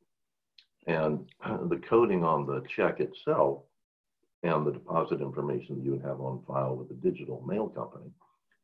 And 0.87 1.27
the 1.69 1.79
coding 1.87 2.23
on 2.23 2.47
the 2.47 2.63
check 2.75 2.99
itself 2.99 3.61
and 4.43 4.65
the 4.65 4.71
deposit 4.71 5.21
information 5.21 5.75
that 5.75 5.83
you 5.83 5.91
would 5.91 6.01
have 6.01 6.19
on 6.19 6.43
file 6.47 6.75
with 6.75 6.89
the 6.89 6.95
digital 6.95 7.41
mail 7.47 7.69
company 7.69 8.11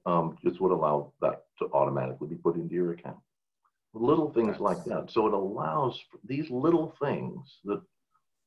um, 0.06 0.38
just 0.44 0.60
would 0.62 0.72
allow 0.72 1.12
that 1.22 1.46
to 1.60 1.66
automatically 1.74 2.28
be 2.28 2.36
put 2.36 2.56
into 2.56 2.74
your 2.74 2.94
account. 2.94 3.18
Little 3.94 4.32
things 4.34 4.60
like 4.60 4.84
that. 4.86 5.10
So 5.12 5.28
it 5.28 5.34
allows 5.34 6.00
these 6.24 6.50
little 6.50 6.96
things 7.02 7.40
that 7.66 7.82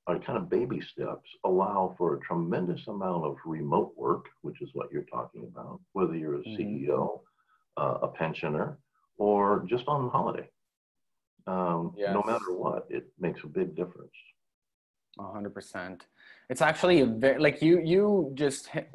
are 0.06 0.18
kind 0.18 0.38
of 0.38 0.48
baby 0.48 0.80
steps 0.92 1.28
allow 1.44 1.94
for 1.98 2.14
a 2.16 2.20
tremendous 2.20 2.80
amount 2.88 3.24
of 3.24 3.36
remote 3.44 3.92
work, 3.96 4.26
which 4.42 4.60
is 4.62 4.70
what 4.72 4.90
you're 4.90 5.02
talking 5.04 5.44
about, 5.44 5.80
whether 5.92 6.16
you're 6.16 6.36
a 6.40 6.44
Mhm. 6.44 6.56
CEO, 6.56 7.20
uh, 7.76 7.98
a 8.02 8.08
pensioner, 8.08 8.78
or 9.18 9.64
just 9.68 9.86
on 9.86 10.08
holiday. 10.10 10.48
Um, 11.46 11.94
No 12.12 12.22
matter 12.26 12.52
what, 12.52 12.86
it 12.90 13.12
makes 13.18 13.42
a 13.44 13.46
big 13.48 13.74
difference. 13.76 14.12
A 15.18 15.32
hundred 15.32 15.54
percent. 15.54 16.06
It's 16.48 16.62
actually 16.62 17.00
a 17.00 17.06
very 17.06 17.38
like 17.38 17.62
you 17.62 17.80
you 17.80 18.32
just 18.34 18.68
hit, 18.68 18.88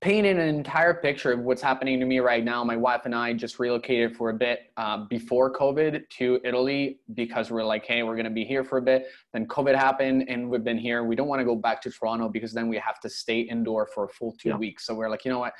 painted 0.00 0.38
an 0.38 0.48
entire 0.48 0.92
picture 0.94 1.30
of 1.32 1.40
what's 1.40 1.62
happening 1.62 2.00
to 2.00 2.06
me 2.06 2.18
right 2.18 2.44
now. 2.44 2.64
My 2.64 2.76
wife 2.76 3.02
and 3.04 3.14
I 3.14 3.32
just 3.32 3.60
relocated 3.60 4.16
for 4.16 4.30
a 4.30 4.34
bit 4.34 4.72
uh, 4.76 5.04
before 5.08 5.52
COVID 5.52 6.08
to 6.18 6.40
Italy 6.44 6.98
because 7.14 7.52
we're 7.52 7.64
like, 7.64 7.86
hey, 7.86 8.02
we're 8.02 8.16
gonna 8.16 8.28
be 8.28 8.44
here 8.44 8.64
for 8.64 8.78
a 8.78 8.82
bit. 8.82 9.06
Then 9.32 9.46
COVID 9.46 9.76
happened, 9.76 10.24
and 10.28 10.50
we've 10.50 10.64
been 10.64 10.78
here. 10.78 11.04
We 11.04 11.14
don't 11.14 11.28
want 11.28 11.40
to 11.40 11.44
go 11.44 11.54
back 11.54 11.80
to 11.82 11.90
Toronto 11.90 12.28
because 12.28 12.52
then 12.52 12.68
we 12.68 12.76
have 12.78 12.98
to 13.00 13.08
stay 13.08 13.40
indoor 13.40 13.86
for 13.86 14.04
a 14.04 14.08
full 14.08 14.32
two 14.32 14.48
Yeah. 14.50 14.56
weeks. 14.56 14.84
So 14.84 14.94
we're 14.94 15.10
like, 15.10 15.24
you 15.24 15.30
know 15.30 15.38
what, 15.38 15.54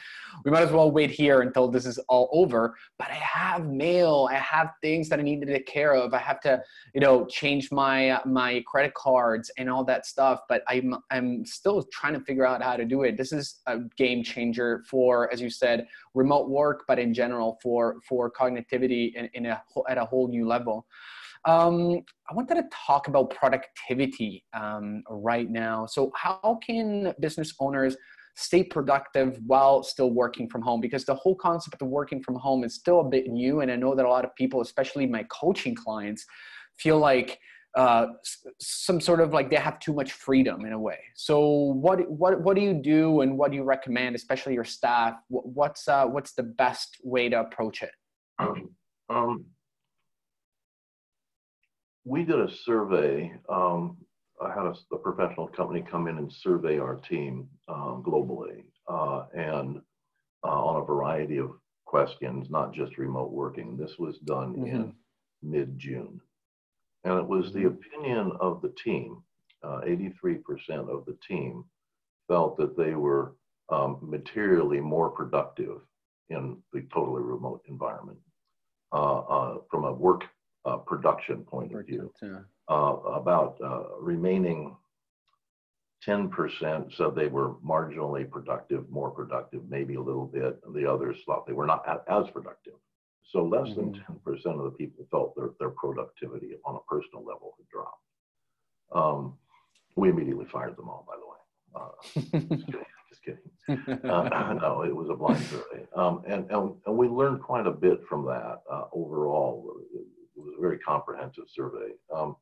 we 0.44 0.50
might 0.50 0.62
as 0.62 0.72
well 0.72 0.90
wait 0.90 1.10
here 1.10 1.42
until 1.42 1.68
this 1.68 1.86
is 1.86 1.98
all 2.08 2.28
over. 2.32 2.76
But 2.98 3.10
I 3.10 3.14
have 3.14 3.66
mail. 3.66 4.28
I 4.30 4.34
have 4.36 4.70
things 4.82 5.08
that 5.10 5.20
I 5.20 5.22
need 5.22 5.40
to 5.42 5.46
take 5.46 5.66
care 5.66 5.94
of. 5.94 6.12
I 6.12 6.18
have 6.18 6.40
to 6.40 6.60
you 6.94 7.00
know 7.00 7.26
change 7.26 7.70
my 7.70 8.10
uh, 8.10 8.20
my 8.26 8.62
credit 8.66 8.94
cards 8.94 9.50
and 9.58 9.68
all 9.68 9.84
that 9.84 10.06
stuff 10.06 10.40
but 10.48 10.62
i'm 10.68 10.94
i'm 11.10 11.44
still 11.44 11.82
trying 11.92 12.14
to 12.14 12.20
figure 12.20 12.46
out 12.46 12.62
how 12.62 12.76
to 12.76 12.84
do 12.84 13.02
it 13.02 13.16
this 13.16 13.30
is 13.32 13.60
a 13.66 13.78
game 13.96 14.07
changer 14.24 14.84
for 14.90 15.32
as 15.32 15.40
you 15.40 15.50
said 15.50 15.86
remote 16.14 16.48
work 16.48 16.84
but 16.88 16.98
in 16.98 17.12
general 17.14 17.58
for 17.62 17.96
for 18.08 18.30
cognitivity 18.30 19.14
in, 19.14 19.28
in 19.34 19.46
a 19.46 19.62
at 19.88 19.98
a 19.98 20.04
whole 20.04 20.28
new 20.28 20.46
level. 20.46 20.86
Um, 21.44 22.02
i 22.28 22.34
wanted 22.34 22.56
to 22.56 22.64
talk 22.72 23.06
about 23.06 23.30
productivity 23.30 24.44
um, 24.52 25.02
right 25.08 25.48
now. 25.48 25.86
So 25.86 26.10
how 26.16 26.58
can 26.66 27.14
business 27.20 27.54
owners 27.60 27.96
stay 28.34 28.62
productive 28.64 29.38
while 29.46 29.82
still 29.82 30.10
working 30.10 30.48
from 30.48 30.62
home? 30.62 30.80
Because 30.80 31.04
the 31.04 31.14
whole 31.14 31.36
concept 31.36 31.80
of 31.80 31.88
working 31.88 32.22
from 32.22 32.34
home 32.36 32.64
is 32.64 32.74
still 32.74 33.00
a 33.00 33.08
bit 33.08 33.28
new 33.28 33.60
and 33.60 33.70
i 33.70 33.76
know 33.76 33.94
that 33.94 34.04
a 34.04 34.08
lot 34.16 34.24
of 34.24 34.34
people 34.36 34.60
especially 34.60 35.06
my 35.06 35.24
coaching 35.24 35.74
clients 35.74 36.24
feel 36.76 36.98
like 36.98 37.38
uh, 37.76 38.06
some 38.60 39.00
sort 39.00 39.20
of 39.20 39.32
like 39.32 39.50
they 39.50 39.56
have 39.56 39.78
too 39.78 39.92
much 39.92 40.12
freedom 40.12 40.64
in 40.64 40.72
a 40.72 40.78
way 40.78 40.98
so 41.14 41.40
what 41.80 42.08
what 42.10 42.40
what 42.40 42.56
do 42.56 42.62
you 42.62 42.74
do 42.74 43.20
and 43.20 43.36
what 43.36 43.50
do 43.50 43.56
you 43.56 43.62
recommend 43.62 44.16
especially 44.16 44.54
your 44.54 44.64
staff 44.64 45.14
what's 45.28 45.86
uh, 45.86 46.06
what's 46.06 46.32
the 46.32 46.42
best 46.42 46.96
way 47.04 47.28
to 47.28 47.40
approach 47.40 47.82
it 47.82 47.92
um, 49.10 49.44
we 52.04 52.24
did 52.24 52.40
a 52.40 52.50
survey 52.50 53.32
um, 53.48 53.96
I 54.40 54.54
had 54.54 54.66
a, 54.66 54.74
a, 54.92 54.98
professional 54.98 55.48
company 55.48 55.82
come 55.82 56.06
in 56.06 56.18
and 56.18 56.32
survey 56.32 56.78
our 56.78 56.96
team 56.96 57.48
uh, 57.68 57.96
globally 57.96 58.64
uh, 58.88 59.24
and 59.34 59.80
uh, 60.44 60.48
on 60.48 60.80
a 60.80 60.84
variety 60.84 61.38
of 61.38 61.50
questions, 61.84 62.48
not 62.50 62.72
just 62.72 62.98
remote 62.98 63.32
working. 63.32 63.76
This 63.76 63.98
was 63.98 64.18
done 64.18 64.54
mm-hmm. 64.54 64.66
in 64.66 64.92
mid 65.42 65.78
June. 65.78 66.20
And 67.04 67.18
it 67.18 67.26
was 67.26 67.52
the 67.52 67.60
mm-hmm. 67.60 67.68
opinion 67.68 68.32
of 68.40 68.60
the 68.62 68.74
team 68.82 69.22
83% 69.64 70.42
uh, 70.70 70.82
of 70.84 71.04
the 71.04 71.16
team 71.26 71.64
felt 72.28 72.56
that 72.58 72.76
they 72.76 72.94
were 72.94 73.34
um, 73.70 73.98
materially 74.02 74.80
more 74.80 75.10
productive 75.10 75.80
in 76.30 76.56
the 76.72 76.82
totally 76.92 77.22
remote 77.22 77.62
environment 77.68 78.18
uh, 78.92 79.18
uh, 79.18 79.58
from 79.70 79.84
a 79.84 79.92
work 79.92 80.24
production 80.86 81.44
point 81.44 81.74
of 81.74 81.86
view. 81.86 82.12
Uh, 82.68 82.96
about 83.14 83.58
uh, 83.64 83.96
remaining 83.98 84.76
10% 86.06 86.94
said 86.94 87.14
they 87.14 87.26
were 87.26 87.54
marginally 87.64 88.28
productive, 88.30 88.88
more 88.90 89.10
productive, 89.10 89.62
maybe 89.70 89.94
a 89.94 90.00
little 90.00 90.26
bit. 90.26 90.60
The 90.74 90.90
others 90.90 91.16
thought 91.24 91.46
they 91.46 91.54
were 91.54 91.66
not 91.66 91.82
as 92.08 92.28
productive. 92.30 92.74
So 93.28 93.44
less 93.44 93.68
mm-hmm. 93.68 93.92
than 93.92 94.04
10% 94.26 94.58
of 94.58 94.64
the 94.64 94.70
people 94.78 95.06
felt 95.10 95.36
their, 95.36 95.50
their 95.60 95.70
productivity 95.70 96.56
on 96.64 96.76
a 96.76 96.80
personal 96.88 97.24
level 97.24 97.54
had 97.58 97.68
dropped. 97.68 98.02
Um, 98.92 99.34
we 99.96 100.08
immediately 100.08 100.46
fired 100.50 100.76
them 100.76 100.88
all, 100.88 101.06
by 101.06 101.16
the 101.16 101.26
way. 101.26 101.38
Uh, 101.74 102.56
just 102.56 102.66
kidding. 102.66 102.84
Just 103.10 103.22
kidding. 103.84 104.10
Uh, 104.10 104.54
no, 104.62 104.82
it 104.82 104.94
was 104.94 105.10
a 105.10 105.14
blind 105.14 105.44
survey. 105.44 105.86
Um, 105.94 106.22
and, 106.26 106.50
and, 106.50 106.72
and 106.86 106.96
we 106.96 107.08
learned 107.08 107.42
quite 107.42 107.66
a 107.66 107.70
bit 107.70 108.00
from 108.08 108.24
that 108.26 108.62
uh, 108.70 108.84
overall. 108.92 109.74
It, 109.92 109.98
it, 109.98 110.06
was 110.40 110.54
a 110.56 110.60
very 110.60 110.78
comprehensive 110.78 111.44
survey. 111.52 111.90
Um, 112.14 112.36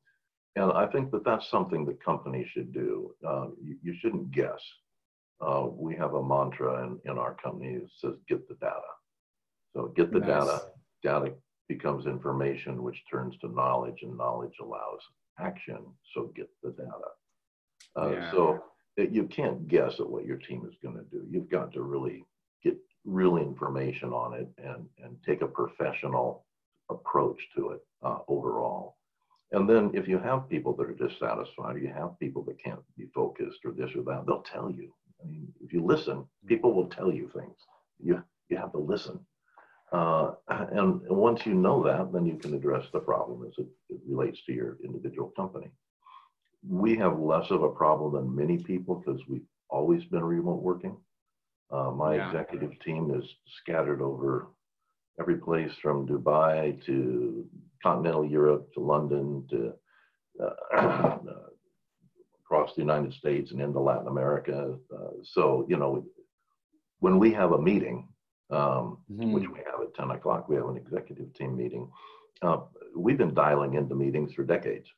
and 0.54 0.70
I 0.72 0.86
think 0.86 1.10
that 1.12 1.24
that's 1.24 1.50
something 1.50 1.86
that 1.86 2.04
companies 2.04 2.46
should 2.52 2.72
do. 2.72 3.14
Uh, 3.26 3.46
you, 3.62 3.76
you, 3.82 3.94
shouldn't 4.00 4.32
guess. 4.32 4.60
Uh, 5.40 5.66
we 5.70 5.96
have 5.96 6.12
a 6.12 6.22
mantra 6.22 6.84
in, 6.84 6.98
in 7.10 7.18
our 7.18 7.34
company 7.34 7.78
that 7.78 7.88
says, 7.98 8.18
get 8.28 8.46
the 8.48 8.54
data. 8.56 8.80
So 9.74 9.92
get 9.96 10.12
the 10.12 10.20
nice. 10.20 10.28
data. 10.28 10.62
Data 11.06 11.32
becomes 11.68 12.06
information, 12.06 12.82
which 12.82 13.00
turns 13.10 13.34
to 13.38 13.48
knowledge, 13.48 14.00
and 14.02 14.16
knowledge 14.16 14.56
allows 14.60 15.02
action. 15.38 15.80
So 16.12 16.32
get 16.34 16.48
the 16.64 16.70
data. 16.70 17.10
Uh, 17.96 18.10
yeah. 18.10 18.30
So 18.32 18.64
it, 18.96 19.10
you 19.10 19.24
can't 19.38 19.68
guess 19.68 19.94
at 20.00 20.08
what 20.08 20.26
your 20.26 20.38
team 20.38 20.62
is 20.68 20.76
going 20.82 20.96
to 20.96 21.04
do. 21.16 21.20
You've 21.30 21.50
got 21.50 21.72
to 21.74 21.82
really 21.82 22.24
get 22.64 22.76
real 23.04 23.36
information 23.36 24.10
on 24.12 24.34
it 24.40 24.48
and, 24.58 24.82
and 25.02 25.16
take 25.24 25.42
a 25.42 25.46
professional 25.60 26.44
approach 26.90 27.40
to 27.56 27.70
it 27.70 27.80
uh, 28.02 28.18
overall. 28.28 28.96
And 29.52 29.68
then 29.70 29.92
if 29.94 30.08
you 30.08 30.18
have 30.18 30.48
people 30.48 30.74
that 30.76 30.90
are 30.90 31.08
dissatisfied, 31.08 31.76
or 31.76 31.78
you 31.78 31.92
have 31.92 32.18
people 32.18 32.42
that 32.44 32.62
can't 32.62 32.80
be 32.98 33.06
focused 33.14 33.60
or 33.64 33.72
this 33.72 33.90
or 33.94 34.02
that, 34.02 34.24
they'll 34.26 34.42
tell 34.54 34.70
you. 34.70 34.92
I 35.22 35.28
mean, 35.28 35.46
if 35.64 35.72
you 35.72 35.84
listen, 35.84 36.24
people 36.46 36.74
will 36.74 36.88
tell 36.88 37.12
you 37.12 37.30
things. 37.32 37.56
You, 38.02 38.22
you 38.48 38.56
have 38.56 38.72
to 38.72 38.78
listen. 38.78 39.20
Uh, 39.92 40.32
and, 40.48 41.00
once 41.08 41.46
you 41.46 41.54
know 41.54 41.82
that, 41.82 42.12
then 42.12 42.26
you 42.26 42.36
can 42.36 42.54
address 42.54 42.84
the 42.92 42.98
problem 42.98 43.46
as 43.46 43.54
it, 43.58 43.66
it 43.88 44.00
relates 44.08 44.38
to 44.44 44.52
your 44.52 44.76
individual 44.84 45.32
company. 45.36 45.70
We 46.68 46.96
have 46.96 47.18
less 47.18 47.50
of 47.50 47.62
a 47.62 47.68
problem 47.68 48.14
than 48.14 48.34
many 48.34 48.58
people 48.58 48.96
because 48.96 49.20
we've 49.28 49.46
always 49.70 50.04
been 50.04 50.24
remote 50.24 50.62
working. 50.62 50.96
Uh, 51.70 51.90
my 51.90 52.16
yeah. 52.16 52.26
executive 52.26 52.72
team 52.84 53.12
is 53.16 53.24
scattered 53.60 54.00
over 54.00 54.48
every 55.20 55.36
place 55.36 55.72
from 55.82 56.06
Dubai 56.06 56.84
to 56.86 57.46
continental 57.82 58.24
Europe 58.24 58.72
to 58.74 58.80
London 58.80 59.46
to 59.50 59.72
uh, 60.42 60.50
uh, 60.76 61.18
across 62.44 62.74
the 62.74 62.82
United 62.82 63.12
States 63.14 63.50
and 63.50 63.60
into 63.60 63.80
Latin 63.80 64.08
America. 64.08 64.76
Uh, 64.94 65.10
so, 65.24 65.66
you 65.68 65.76
know, 65.76 66.04
when 67.00 67.18
we 67.18 67.32
have 67.32 67.52
a 67.52 67.60
meeting, 67.60 68.08
um, 68.50 68.98
mm-hmm. 69.10 69.32
which 69.32 69.48
we 69.48 69.58
have 69.58 69.80
at 69.82 69.94
10 69.94 70.10
o'clock, 70.10 70.48
we 70.48 70.56
have 70.56 70.68
an 70.68 70.76
executive 70.76 71.32
team 71.34 71.56
meeting. 71.56 71.88
Uh, 72.42 72.58
we've 72.94 73.18
been 73.18 73.34
dialing 73.34 73.74
into 73.74 73.94
meetings 73.94 74.32
for 74.34 74.44
decades. 74.44 74.88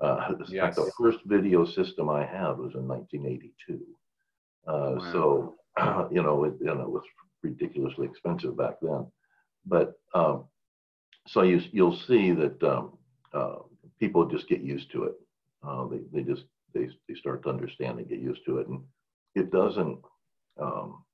Uh, 0.00 0.32
yes. 0.48 0.76
the 0.76 0.90
first 0.98 1.18
video 1.26 1.64
system 1.64 2.08
I 2.08 2.24
had 2.24 2.52
was 2.58 2.74
in 2.74 2.88
1982. 2.88 3.80
Uh, 4.66 4.72
wow. 4.72 5.12
So, 5.12 6.08
you 6.10 6.22
know, 6.22 6.44
it, 6.44 6.54
you 6.60 6.66
know, 6.66 6.82
it 6.82 6.90
was 6.90 7.04
ridiculously 7.42 8.06
expensive 8.06 8.56
back 8.56 8.74
then. 8.82 9.06
But 9.66 9.94
um, 10.14 10.44
so 11.26 11.42
you, 11.42 11.60
you'll 11.72 11.96
see 11.96 12.32
that 12.32 12.62
um, 12.62 12.98
uh, 13.32 13.56
people 13.98 14.26
just 14.26 14.48
get 14.48 14.60
used 14.60 14.90
to 14.92 15.04
it. 15.04 15.14
Uh, 15.62 15.86
they, 15.88 16.00
they 16.12 16.22
just 16.22 16.44
they, 16.72 16.88
they 17.08 17.14
start 17.14 17.42
to 17.42 17.50
understand 17.50 17.98
and 17.98 18.08
get 18.08 18.20
used 18.20 18.44
to 18.46 18.58
it, 18.58 18.68
and 18.68 18.80
it 19.34 19.50
doesn't 19.50 19.98
um, 20.60 21.04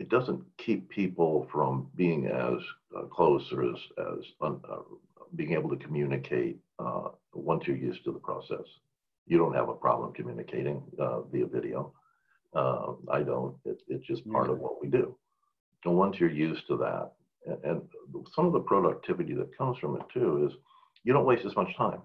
it 0.00 0.08
doesn't 0.08 0.42
keep 0.56 0.88
people 0.88 1.46
from 1.52 1.86
being 1.94 2.26
as 2.26 2.58
uh, 2.96 3.02
close 3.02 3.46
or 3.52 3.62
as 3.70 3.76
as 3.98 4.24
un, 4.40 4.58
uh, 4.68 4.78
being 5.36 5.52
able 5.52 5.68
to 5.68 5.76
communicate 5.76 6.56
uh, 6.78 7.08
once 7.34 7.64
you're 7.66 7.76
used 7.76 8.02
to 8.04 8.12
the 8.12 8.18
process. 8.18 8.66
You 9.26 9.36
don't 9.36 9.54
have 9.54 9.68
a 9.68 9.74
problem 9.74 10.12
communicating 10.14 10.82
uh, 10.98 11.20
via 11.30 11.46
video. 11.46 11.92
I 12.56 13.22
don't. 13.22 13.54
It, 13.64 13.78
it's 13.88 14.06
just 14.06 14.28
part 14.28 14.48
of 14.50 14.58
what 14.58 14.80
we 14.82 14.88
do. 14.88 15.16
And 15.84 15.94
once 15.96 16.16
you're 16.18 16.30
used 16.30 16.66
to 16.68 16.76
that, 16.78 17.12
and, 17.46 17.64
and 17.64 17.82
some 18.34 18.46
of 18.46 18.52
the 18.52 18.60
productivity 18.60 19.34
that 19.34 19.56
comes 19.56 19.78
from 19.78 19.96
it 19.96 20.02
too 20.12 20.48
is 20.48 20.56
you 21.04 21.12
don't 21.12 21.26
waste 21.26 21.44
as 21.44 21.54
much 21.54 21.76
time. 21.76 22.00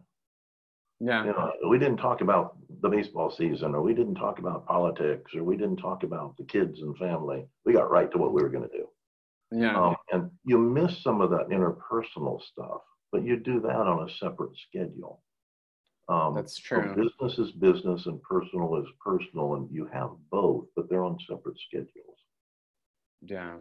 Yeah. 0.99 1.25
You 1.25 1.31
know, 1.31 1.51
we 1.69 1.77
didn't 1.77 1.97
talk 1.97 2.21
about 2.21 2.57
the 2.81 2.89
baseball 2.89 3.29
season, 3.29 3.75
or 3.75 3.81
we 3.81 3.93
didn't 3.93 4.15
talk 4.15 4.39
about 4.39 4.65
politics, 4.65 5.33
or 5.35 5.43
we 5.43 5.57
didn't 5.57 5.77
talk 5.77 6.03
about 6.03 6.37
the 6.37 6.45
kids 6.45 6.81
and 6.81 6.97
family. 6.97 7.45
We 7.65 7.73
got 7.73 7.91
right 7.91 8.09
to 8.11 8.17
what 8.17 8.33
we 8.33 8.41
were 8.41 8.49
going 8.49 8.69
to 8.69 8.77
do. 8.77 8.87
Yeah. 9.51 9.75
Um, 9.75 9.95
and 10.11 10.31
you 10.45 10.57
miss 10.57 11.01
some 11.03 11.21
of 11.21 11.29
that 11.31 11.49
interpersonal 11.49 12.41
stuff, 12.41 12.81
but 13.11 13.23
you 13.23 13.37
do 13.37 13.59
that 13.61 13.75
on 13.75 14.07
a 14.07 14.11
separate 14.13 14.57
schedule. 14.67 15.21
Um, 16.07 16.35
That's 16.35 16.57
true. 16.57 16.93
So 16.95 17.03
business 17.03 17.39
is 17.39 17.51
business 17.53 18.05
and 18.05 18.21
personal 18.21 18.77
is 18.77 18.87
personal, 19.03 19.55
and 19.55 19.69
you 19.71 19.89
have 19.91 20.11
both, 20.31 20.65
but 20.75 20.89
they're 20.89 21.03
on 21.03 21.17
separate 21.27 21.57
schedules. 21.67 22.17
Yeah, 23.27 23.55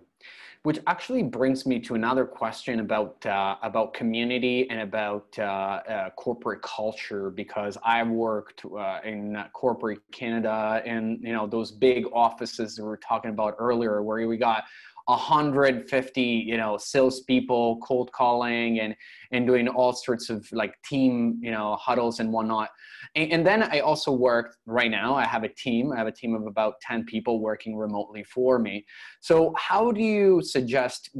which 0.62 0.78
actually 0.86 1.22
brings 1.22 1.66
me 1.66 1.78
to 1.80 1.94
another 1.94 2.24
question 2.24 2.80
about 2.80 3.24
uh, 3.26 3.56
about 3.62 3.92
community 3.92 4.68
and 4.70 4.80
about 4.80 5.26
uh, 5.38 5.42
uh, 5.42 6.10
corporate 6.10 6.62
culture 6.62 7.30
because 7.30 7.76
I 7.84 8.02
worked 8.02 8.64
uh, 8.64 9.00
in 9.04 9.42
corporate 9.52 10.00
Canada 10.10 10.82
and 10.86 11.18
you 11.22 11.32
know 11.32 11.46
those 11.46 11.70
big 11.70 12.06
offices 12.12 12.78
we 12.78 12.84
were 12.84 12.96
talking 12.96 13.30
about 13.30 13.56
earlier 13.58 14.02
where 14.02 14.26
we 14.26 14.36
got 14.36 14.64
150 15.06 16.22
you 16.22 16.56
know 16.56 16.78
salespeople 16.78 17.78
cold 17.78 18.10
calling 18.12 18.80
and 18.80 18.96
and 19.32 19.46
doing 19.46 19.68
all 19.68 19.92
sorts 19.92 20.30
of 20.30 20.46
like 20.52 20.74
team 20.84 21.38
you 21.42 21.50
know 21.50 21.76
huddles 21.76 22.20
and 22.20 22.32
whatnot. 22.32 22.70
And, 23.14 23.32
and, 23.32 23.46
then 23.46 23.62
i 23.64 23.80
also 23.80 24.12
work 24.12 24.56
right 24.66 24.90
now 24.90 25.14
i 25.14 25.26
have 25.26 25.44
a 25.44 25.48
team 25.48 25.92
i 25.92 25.98
have 25.98 26.06
a 26.06 26.12
team 26.12 26.34
of 26.34 26.46
about 26.46 26.74
10 26.80 27.04
people 27.04 27.40
working 27.40 27.76
remotely 27.76 28.24
for 28.24 28.58
me. 28.58 28.84
So 29.20 29.54
how 29.56 29.92
do 29.92 30.00
you 30.00 30.40
suggest 30.42 31.10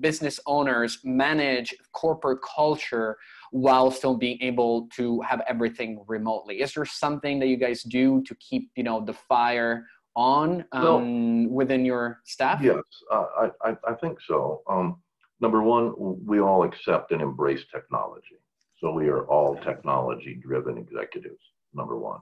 business 0.00 0.38
owners 0.46 1.00
manage 1.04 1.74
corporate 1.92 2.38
culture 2.56 3.16
while 3.50 3.90
still 3.90 4.16
being 4.16 4.38
able 4.40 4.88
to 4.96 5.20
have 5.22 5.42
everything 5.48 6.04
remotely? 6.06 6.60
Is 6.60 6.74
there 6.74 6.84
something 6.84 7.38
that 7.40 7.46
you 7.46 7.56
guys 7.56 7.82
do 7.82 8.22
to 8.26 8.34
keep 8.36 8.70
you 8.76 8.84
know 8.84 9.04
the 9.04 9.14
fire 9.14 9.86
on 10.16 10.64
um, 10.72 11.50
within 11.52 11.84
your 11.84 12.20
staff? 12.24 12.60
Yes, 12.62 12.82
uh, 13.12 13.48
I, 13.62 13.76
I, 13.86 13.94
think 13.94 14.18
so. 14.26 14.62
Um, 14.68 14.96
number 15.40 15.62
one, 15.62 15.94
we 16.24 16.40
all 16.40 16.64
accept 16.64 17.12
and 17.12 17.20
embrace 17.20 17.64
technology. 17.72 18.40
So 18.80 18.90
we 18.92 19.08
are 19.08 19.26
all 19.26 19.56
technology 19.56 20.34
driven 20.42 20.78
executives, 20.78 21.40
number 21.74 21.98
one. 21.98 22.20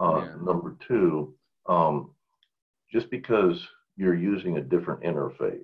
Uh, 0.00 0.24
yeah. 0.24 0.34
Number 0.42 0.76
two, 0.86 1.34
um, 1.66 2.10
just 2.90 3.10
because 3.10 3.66
you're 3.96 4.14
using 4.14 4.56
a 4.56 4.62
different 4.62 5.02
interface, 5.02 5.62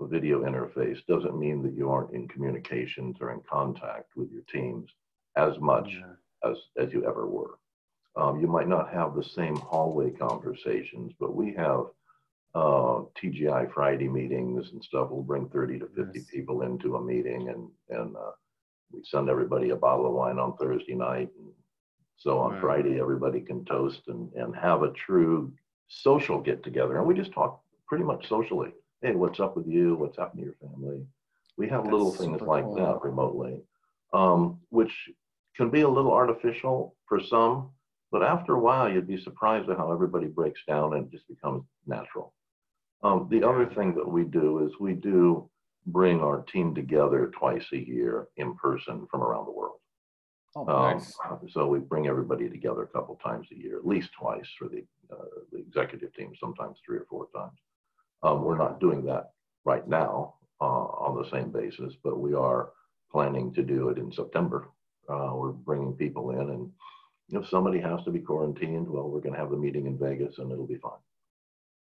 a 0.00 0.06
video 0.06 0.42
interface, 0.42 0.98
doesn't 1.06 1.38
mean 1.38 1.62
that 1.62 1.74
you 1.74 1.90
aren't 1.90 2.14
in 2.14 2.28
communications 2.28 3.16
or 3.20 3.32
in 3.32 3.40
contact 3.50 4.10
with 4.16 4.30
your 4.30 4.42
teams 4.52 4.88
as 5.36 5.58
much 5.60 5.88
yeah. 5.88 6.50
as, 6.50 6.56
as 6.78 6.92
you 6.92 7.06
ever 7.06 7.26
were. 7.26 7.58
Um, 8.16 8.40
you 8.40 8.46
might 8.46 8.68
not 8.68 8.92
have 8.92 9.14
the 9.14 9.24
same 9.24 9.56
hallway 9.56 10.10
conversations, 10.10 11.12
but 11.18 11.34
we 11.34 11.54
have 11.54 11.86
uh, 12.54 13.02
TGI 13.22 13.72
Friday 13.72 14.08
meetings 14.08 14.70
and 14.72 14.82
stuff. 14.82 15.08
We'll 15.10 15.22
bring 15.22 15.48
30 15.48 15.78
to 15.80 15.86
50 15.96 16.18
yes. 16.18 16.24
people 16.26 16.62
into 16.62 16.96
a 16.96 17.02
meeting 17.02 17.48
and, 17.48 17.68
and 17.90 18.16
uh, 18.16 18.32
we 18.92 19.00
send 19.04 19.28
everybody 19.28 19.70
a 19.70 19.76
bottle 19.76 20.06
of 20.06 20.12
wine 20.12 20.38
on 20.38 20.56
Thursday 20.56 20.94
night. 20.94 21.30
And 21.38 21.52
so 22.20 22.38
on. 22.38 22.60
Friday, 22.60 23.00
everybody 23.00 23.40
can 23.40 23.64
toast 23.64 24.02
and, 24.08 24.30
and 24.34 24.54
have 24.54 24.82
a 24.82 24.92
true 24.92 25.50
social 25.88 26.38
get 26.38 26.62
together. 26.62 26.98
And 26.98 27.06
we 27.06 27.14
just 27.14 27.32
talk 27.32 27.62
pretty 27.86 28.04
much 28.04 28.28
socially. 28.28 28.72
Hey, 29.00 29.14
what's 29.14 29.40
up 29.40 29.56
with 29.56 29.66
you? 29.66 29.94
What's 29.94 30.18
happening 30.18 30.44
to 30.44 30.50
your 30.50 30.70
family? 30.70 31.06
We 31.56 31.66
have 31.68 31.84
That's 31.84 31.92
little 31.92 32.12
things 32.12 32.42
like 32.42 32.64
cool. 32.64 32.74
that 32.76 33.02
remotely, 33.02 33.62
um, 34.12 34.60
which 34.68 34.92
can 35.56 35.70
be 35.70 35.80
a 35.80 35.88
little 35.88 36.12
artificial 36.12 36.94
for 37.08 37.22
some, 37.22 37.70
but 38.10 38.22
after 38.22 38.54
a 38.54 38.60
while, 38.60 38.90
you'd 38.90 39.06
be 39.06 39.22
surprised 39.22 39.68
at 39.70 39.76
how 39.76 39.92
everybody 39.92 40.26
breaks 40.26 40.60
down 40.66 40.94
and 40.94 41.06
it 41.06 41.12
just 41.12 41.28
becomes 41.28 41.64
natural. 41.86 42.34
Um, 43.02 43.28
the 43.30 43.46
other 43.46 43.66
thing 43.66 43.94
that 43.94 44.08
we 44.08 44.24
do 44.24 44.66
is 44.66 44.72
we 44.78 44.94
do 44.94 45.48
bring 45.86 46.20
our 46.20 46.42
team 46.42 46.74
together 46.74 47.30
twice 47.38 47.64
a 47.72 47.78
year 47.78 48.28
in 48.36 48.54
person 48.56 49.06
from 49.10 49.22
around 49.22 49.46
the 49.46 49.52
world. 49.52 49.78
Oh, 50.56 50.66
um, 50.66 50.98
nice. 50.98 51.14
So 51.52 51.66
we 51.68 51.78
bring 51.78 52.08
everybody 52.08 52.48
together 52.48 52.82
a 52.82 52.88
couple 52.88 53.18
times 53.22 53.46
a 53.52 53.56
year, 53.56 53.78
at 53.78 53.86
least 53.86 54.10
twice 54.18 54.48
for 54.58 54.68
the, 54.68 54.84
uh, 55.12 55.24
the 55.52 55.58
executive 55.58 56.12
team, 56.14 56.32
sometimes 56.38 56.78
three 56.84 56.98
or 56.98 57.06
four 57.08 57.28
times. 57.34 57.58
Um, 58.22 58.42
we're 58.42 58.58
not 58.58 58.80
doing 58.80 59.04
that 59.06 59.30
right 59.64 59.86
now 59.88 60.34
uh, 60.60 60.64
on 60.64 61.16
the 61.16 61.30
same 61.30 61.50
basis, 61.50 61.94
but 62.02 62.18
we 62.18 62.34
are 62.34 62.72
planning 63.10 63.52
to 63.54 63.62
do 63.62 63.88
it 63.88 63.98
in 63.98 64.12
September. 64.12 64.68
Uh, 65.08 65.32
we're 65.34 65.52
bringing 65.52 65.92
people 65.92 66.30
in, 66.30 66.50
and 66.50 66.70
if 67.32 67.48
somebody 67.48 67.80
has 67.80 68.02
to 68.04 68.10
be 68.10 68.20
quarantined, 68.20 68.88
well, 68.88 69.08
we're 69.08 69.20
going 69.20 69.34
to 69.34 69.40
have 69.40 69.50
the 69.50 69.56
meeting 69.56 69.86
in 69.86 69.98
Vegas, 69.98 70.38
and 70.38 70.50
it'll 70.50 70.66
be 70.66 70.78
fine 70.78 70.98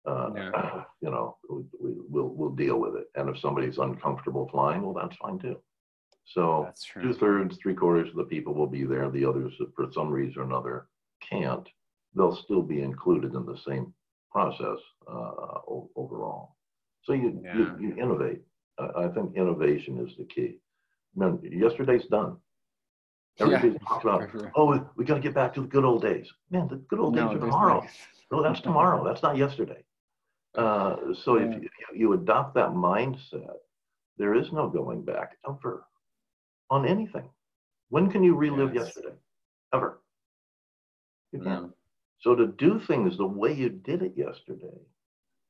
uh, 0.09 0.31
yeah. 0.35 0.83
you 1.01 1.11
know, 1.11 1.37
we, 1.49 1.93
will 2.09 2.29
we'll 2.29 2.51
deal 2.51 2.79
with 2.79 2.97
it. 2.97 3.07
And 3.15 3.29
if 3.29 3.39
somebody's 3.41 3.79
uncomfortable 3.79 4.49
flying, 4.51 4.83
well, 4.83 4.95
that's 4.95 5.17
fine 5.17 5.39
too. 5.39 5.57
So 6.35 6.71
two 7.01 7.15
thirds, 7.15 7.57
three 7.63 7.75
quarters 7.75 8.11
of 8.11 8.17
the 8.17 8.25
people 8.25 8.55
will 8.55 8.67
be 8.67 8.85
there. 8.85 9.11
The 9.11 9.25
others, 9.25 9.53
for 9.75 9.87
some 9.93 10.11
reason 10.11 10.43
or 10.43 10.45
another, 10.45 10.89
can't. 11.29 11.67
They'll 12.15 12.37
still 12.37 12.63
be 12.63 12.83
included 12.83 13.35
in 13.35 13.47
the 13.47 13.59
same 13.67 13.93
process 14.31 14.79
uh, 15.11 15.61
overall. 15.97 16.57
So 17.05 17.15
you, 17.15 17.41
yeah. 17.43 17.57
you, 17.57 17.77
you, 17.81 17.97
innovate. 17.97 18.43
I 18.79 19.09
think 19.09 19.37
innovation 19.37 20.07
is 20.07 20.15
the 20.19 20.25
key. 20.25 20.59
I 21.17 21.25
mean, 21.25 21.41
yesterday's 21.51 22.05
done. 22.11 22.37
Everybody's 23.41 23.75
yeah. 23.75 23.89
talking 23.89 24.41
about, 24.41 24.53
oh, 24.57 24.89
we, 24.97 25.05
got 25.05 25.15
to 25.15 25.21
get 25.21 25.35
back 25.35 25.55
to 25.55 25.61
the 25.61 25.67
good 25.67 25.85
old 25.85 26.03
days. 26.03 26.27
Man, 26.51 26.69
the 26.69 26.77
good 26.77 26.99
old 26.99 27.15
no, 27.15 27.29
days 27.29 27.37
are 27.37 27.41
tomorrow. 27.41 27.87
No, 28.33 28.43
that's 28.43 28.61
tomorrow. 28.61 29.05
That's 29.05 29.23
not 29.23 29.37
yesterday. 29.37 29.83
Uh, 30.55 30.97
so 31.23 31.37
if 31.37 31.63
you, 31.63 31.69
you 31.95 32.13
adopt 32.15 32.55
that 32.55 32.71
mindset, 32.71 33.57
there 34.17 34.35
is 34.35 34.53
no 34.53 34.69
going 34.69 35.03
back 35.03 35.37
ever 35.49 35.85
on 36.71 36.87
anything. 36.87 37.29
When 37.91 38.11
can 38.11 38.23
you 38.23 38.35
relive 38.35 38.75
yes. 38.75 38.87
yesterday? 38.87 39.15
Ever. 39.73 40.01
You. 41.33 41.43
Yeah. 41.45 41.65
So 42.21 42.35
to 42.35 42.49
do 42.49 42.81
things 42.81 43.17
the 43.17 43.27
way 43.27 43.53
you 43.53 43.69
did 43.69 44.03
it 44.03 44.15
yesterday 44.17 44.81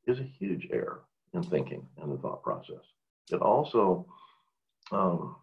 is 0.07 0.20
a 0.20 0.31
huge 0.38 0.68
error 0.72 1.05
in 1.33 1.42
thinking 1.42 1.87
and 2.01 2.12
the 2.12 2.18
thought 2.18 2.42
process. 2.42 2.85
It 3.31 3.40
also, 3.40 4.07
um, 4.92 5.37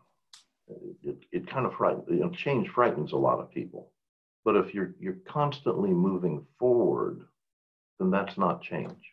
it, 1.03 1.17
it 1.31 1.47
kind 1.47 1.65
of 1.65 1.73
frightens, 1.73 2.05
you 2.09 2.19
know, 2.19 2.29
change 2.29 2.69
frightens 2.69 3.11
a 3.11 3.17
lot 3.17 3.39
of 3.39 3.51
people. 3.51 3.91
But 4.43 4.55
if 4.55 4.73
you're 4.73 4.93
you're 4.99 5.17
constantly 5.27 5.91
moving 5.91 6.45
forward, 6.59 7.21
then 7.99 8.11
that's 8.11 8.37
not 8.37 8.61
change. 8.61 9.03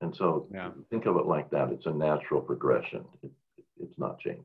And 0.00 0.14
so 0.14 0.46
yeah. 0.52 0.70
think 0.90 1.06
of 1.06 1.16
it 1.16 1.26
like 1.26 1.50
that. 1.50 1.70
It's 1.70 1.86
a 1.86 1.90
natural 1.90 2.40
progression. 2.40 3.04
It, 3.22 3.30
it's 3.80 3.98
not 3.98 4.18
change. 4.18 4.44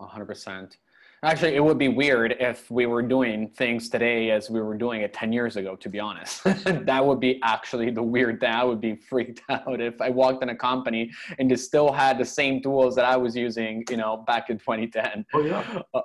100%. 0.00 0.76
Actually, 1.24 1.54
it 1.54 1.64
would 1.64 1.78
be 1.78 1.88
weird 1.88 2.36
if 2.38 2.70
we 2.70 2.84
were 2.84 3.00
doing 3.00 3.48
things 3.48 3.88
today 3.88 4.30
as 4.30 4.50
we 4.50 4.60
were 4.60 4.76
doing 4.76 5.00
it 5.00 5.14
10 5.14 5.32
years 5.32 5.56
ago, 5.56 5.74
to 5.74 5.88
be 5.88 5.98
honest. 5.98 6.44
that 6.64 7.04
would 7.04 7.18
be 7.18 7.40
actually 7.42 7.90
the 7.90 8.02
weird 8.02 8.40
thing. 8.40 8.50
I 8.50 8.62
would 8.62 8.80
be 8.80 8.94
freaked 9.08 9.40
out 9.48 9.80
if 9.80 9.98
I 10.02 10.10
walked 10.10 10.42
in 10.42 10.50
a 10.50 10.54
company 10.54 11.10
and 11.38 11.50
it 11.50 11.58
still 11.60 11.90
had 11.90 12.18
the 12.18 12.26
same 12.26 12.60
tools 12.60 12.94
that 12.96 13.06
I 13.06 13.16
was 13.16 13.34
using, 13.34 13.84
you 13.88 13.96
know, 13.96 14.18
back 14.26 14.50
in 14.50 14.58
2010. 14.58 15.24
Oh, 15.32 15.40
yeah. 15.40 15.80
Uh, 15.94 16.00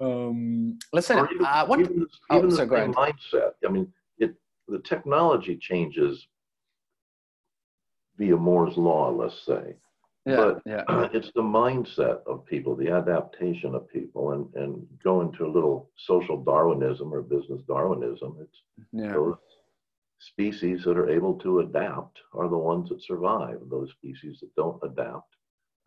um, 0.00 0.78
listen, 0.92 1.18
even, 1.18 1.44
uh, 1.44 1.66
what, 1.66 1.80
even, 1.80 2.06
oh, 2.30 2.38
even 2.38 2.50
the 2.50 2.56
same 2.56 2.68
mindset. 2.68 3.52
I 3.66 3.68
mean, 3.68 3.92
it, 4.18 4.36
the 4.68 4.78
technology 4.78 5.56
changes 5.56 6.28
via 8.16 8.36
Moore's 8.36 8.76
law, 8.76 9.10
let's 9.10 9.44
say. 9.44 9.74
Yeah, 10.24 10.36
but 10.36 10.62
yeah. 10.66 10.84
it's 11.12 11.30
the 11.34 11.42
mindset 11.42 12.24
of 12.26 12.46
people, 12.46 12.76
the 12.76 12.90
adaptation 12.90 13.74
of 13.74 13.88
people, 13.88 14.32
and, 14.32 14.46
and 14.54 14.86
go 15.02 15.20
into 15.20 15.44
a 15.44 15.50
little 15.50 15.90
social 15.96 16.42
Darwinism 16.42 17.12
or 17.12 17.22
business 17.22 17.62
Darwinism. 17.66 18.36
It's 18.40 18.86
yeah. 18.92 19.12
those 19.12 19.36
species 20.20 20.84
that 20.84 20.96
are 20.96 21.10
able 21.10 21.34
to 21.40 21.60
adapt 21.60 22.18
are 22.32 22.48
the 22.48 22.58
ones 22.58 22.88
that 22.88 23.02
survive. 23.02 23.58
Those 23.68 23.90
species 23.98 24.38
that 24.40 24.54
don't 24.54 24.80
adapt 24.84 25.34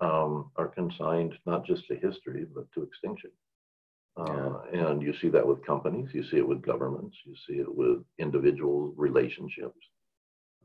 um, 0.01 0.51
are 0.57 0.67
consigned 0.67 1.33
not 1.45 1.65
just 1.65 1.87
to 1.87 1.95
history, 1.95 2.45
but 2.53 2.65
to 2.73 2.83
extinction. 2.83 3.31
Uh, 4.17 4.59
and 4.73 5.01
you 5.01 5.13
see 5.21 5.27
that 5.27 5.45
with 5.45 5.65
companies, 5.65 6.09
you 6.13 6.23
see 6.23 6.37
it 6.37 6.47
with 6.47 6.61
governments, 6.61 7.17
you 7.25 7.35
see 7.47 7.59
it 7.59 7.75
with 7.75 7.99
individual 8.17 8.93
relationships. 8.95 9.77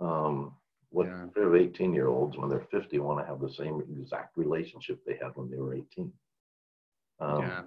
Um, 0.00 0.54
what 0.90 1.06
yeah. 1.06 1.26
pair 1.34 1.48
of 1.48 1.54
18 1.54 1.92
year 1.94 2.08
olds 2.08 2.36
when 2.36 2.48
they're 2.48 2.66
50 2.70 2.98
want 2.98 3.20
to 3.20 3.26
have 3.26 3.40
the 3.40 3.52
same 3.52 3.82
exact 4.00 4.36
relationship 4.36 5.00
they 5.06 5.14
had 5.14 5.30
when 5.34 5.50
they 5.50 5.56
were 5.56 5.74
18? 5.74 6.12
Um, 7.20 7.42
yeah. 7.42 7.62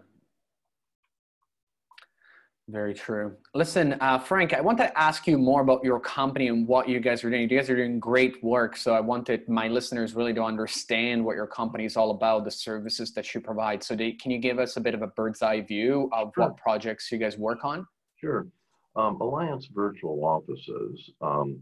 Very 2.70 2.94
true. 2.94 3.36
Listen, 3.54 3.98
uh, 4.00 4.18
Frank, 4.18 4.54
I 4.54 4.62
want 4.62 4.78
to 4.78 4.98
ask 4.98 5.28
you 5.28 5.38
more 5.38 5.62
about 5.62 5.84
your 5.84 6.00
company 6.00 6.48
and 6.48 6.66
what 6.66 6.88
you 6.88 7.02
guys 7.02 7.22
are 7.24 7.30
doing. 7.30 7.42
You 7.42 7.58
guys 7.58 7.70
are 7.70 7.76
doing 7.76 8.00
great 8.00 8.42
work. 8.42 8.78
So 8.78 8.94
I 8.94 9.02
wanted 9.02 9.48
my 9.50 9.68
listeners 9.68 10.14
really 10.16 10.34
to 10.34 10.42
understand 10.42 11.26
what 11.26 11.36
your 11.36 11.46
company 11.46 11.84
is 11.84 11.98
all 11.98 12.12
about, 12.12 12.46
the 12.46 12.52
services 12.52 13.14
that 13.16 13.34
you 13.34 13.42
provide. 13.42 13.84
So 13.84 13.98
they, 13.98 14.14
can 14.14 14.32
you 14.32 14.38
give 14.38 14.60
us 14.60 14.78
a 14.78 14.82
bit 14.82 14.94
of 14.94 15.02
a 15.02 15.08
bird's 15.08 15.42
eye 15.42 15.60
view 15.60 16.10
of 16.14 16.32
sure. 16.34 16.46
what 16.46 16.58
projects 16.58 17.12
you 17.12 17.18
guys 17.18 17.38
work 17.38 17.66
on? 17.66 17.86
Sure. 18.16 18.48
Um, 18.96 19.20
Alliance 19.20 19.68
Virtual 19.74 20.24
Offices 20.24 21.10
um, 21.20 21.62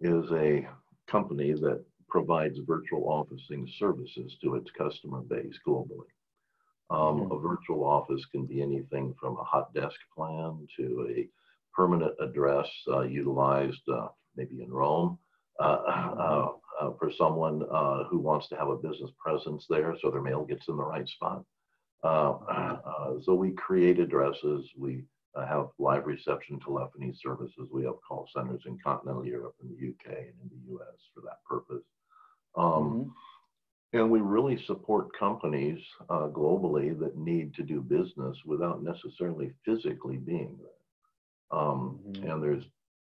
is 0.00 0.30
a 0.30 0.68
company 1.10 1.52
that 1.52 1.84
provides 2.08 2.58
virtual 2.66 3.08
officing 3.08 3.68
services 3.78 4.36
to 4.42 4.54
its 4.54 4.70
customer 4.76 5.20
base 5.20 5.58
globally. 5.66 6.10
Um, 6.88 6.98
mm-hmm. 6.98 7.32
A 7.32 7.38
virtual 7.38 7.84
office 7.84 8.24
can 8.30 8.46
be 8.46 8.62
anything 8.62 9.14
from 9.20 9.36
a 9.36 9.44
hot 9.44 9.74
desk 9.74 9.96
plan 10.16 10.66
to 10.78 11.08
a 11.16 11.28
permanent 11.74 12.12
address 12.20 12.68
uh, 12.88 13.02
utilized 13.02 13.82
uh, 13.92 14.08
maybe 14.36 14.62
in 14.62 14.70
Rome 14.70 15.18
uh, 15.60 15.78
mm-hmm. 15.78 16.20
uh, 16.20 16.46
uh 16.80 16.92
for 16.98 17.10
someone 17.18 17.62
uh, 17.72 18.04
who 18.04 18.18
wants 18.18 18.48
to 18.48 18.56
have 18.56 18.68
a 18.68 18.76
business 18.76 19.10
presence 19.18 19.66
there 19.68 19.94
so 20.00 20.10
their 20.10 20.22
mail 20.22 20.44
gets 20.44 20.68
in 20.68 20.76
the 20.76 20.84
right 20.84 21.08
spot. 21.08 21.44
Mm-hmm. 22.04 23.20
so 23.24 23.34
we 23.34 23.50
create 23.52 23.98
addresses, 23.98 24.70
we 24.78 25.02
have 25.44 25.68
live 25.78 26.06
reception 26.06 26.58
telephony 26.60 27.12
services. 27.22 27.68
We 27.70 27.84
have 27.84 28.00
call 28.06 28.28
centers 28.34 28.62
in 28.66 28.78
continental 28.82 29.26
Europe 29.26 29.56
and 29.60 29.70
the 29.70 29.88
UK 29.88 30.16
and 30.16 30.34
in 30.42 30.50
the 30.50 30.74
US 30.76 30.96
for 31.14 31.20
that 31.22 31.44
purpose. 31.44 31.84
Um, 32.56 32.64
mm-hmm. 32.64 33.10
And 33.92 34.10
we 34.10 34.20
really 34.20 34.62
support 34.66 35.16
companies 35.18 35.78
uh, 36.10 36.28
globally 36.28 36.98
that 36.98 37.16
need 37.16 37.54
to 37.54 37.62
do 37.62 37.80
business 37.80 38.36
without 38.44 38.82
necessarily 38.82 39.52
physically 39.64 40.16
being 40.16 40.58
there. 40.60 41.58
Um, 41.58 42.00
mm-hmm. 42.06 42.30
And 42.30 42.42
there's 42.42 42.64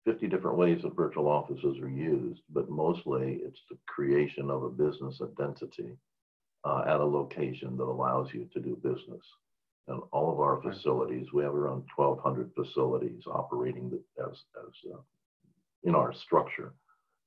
50 0.05 0.27
different 0.29 0.57
ways 0.57 0.81
that 0.83 0.97
virtual 0.97 1.29
offices 1.29 1.79
are 1.81 1.89
used, 1.89 2.41
but 2.51 2.71
mostly 2.71 3.41
it's 3.43 3.61
the 3.71 3.77
creation 3.87 4.51
of 4.51 4.63
a 4.63 4.71
business 4.71 5.21
identity 5.21 5.97
uh, 6.65 6.85
at 6.87 7.01
a 7.01 7.05
location 7.05 7.77
that 7.77 7.85
allows 7.85 8.29
you 8.33 8.49
to 8.53 8.61
do 8.61 8.77
business. 8.77 9.23
And 9.89 10.03
all 10.13 10.31
of 10.31 10.41
our 10.41 10.61
facilities, 10.63 11.27
we 11.33 11.43
have 11.43 11.55
around 11.55 11.85
1,200 11.97 12.53
facilities 12.55 13.23
operating 13.27 13.91
as, 14.19 14.33
as 14.33 14.93
uh, 14.95 14.99
in 15.85 15.95
our 15.95 16.13
structure. 16.13 16.75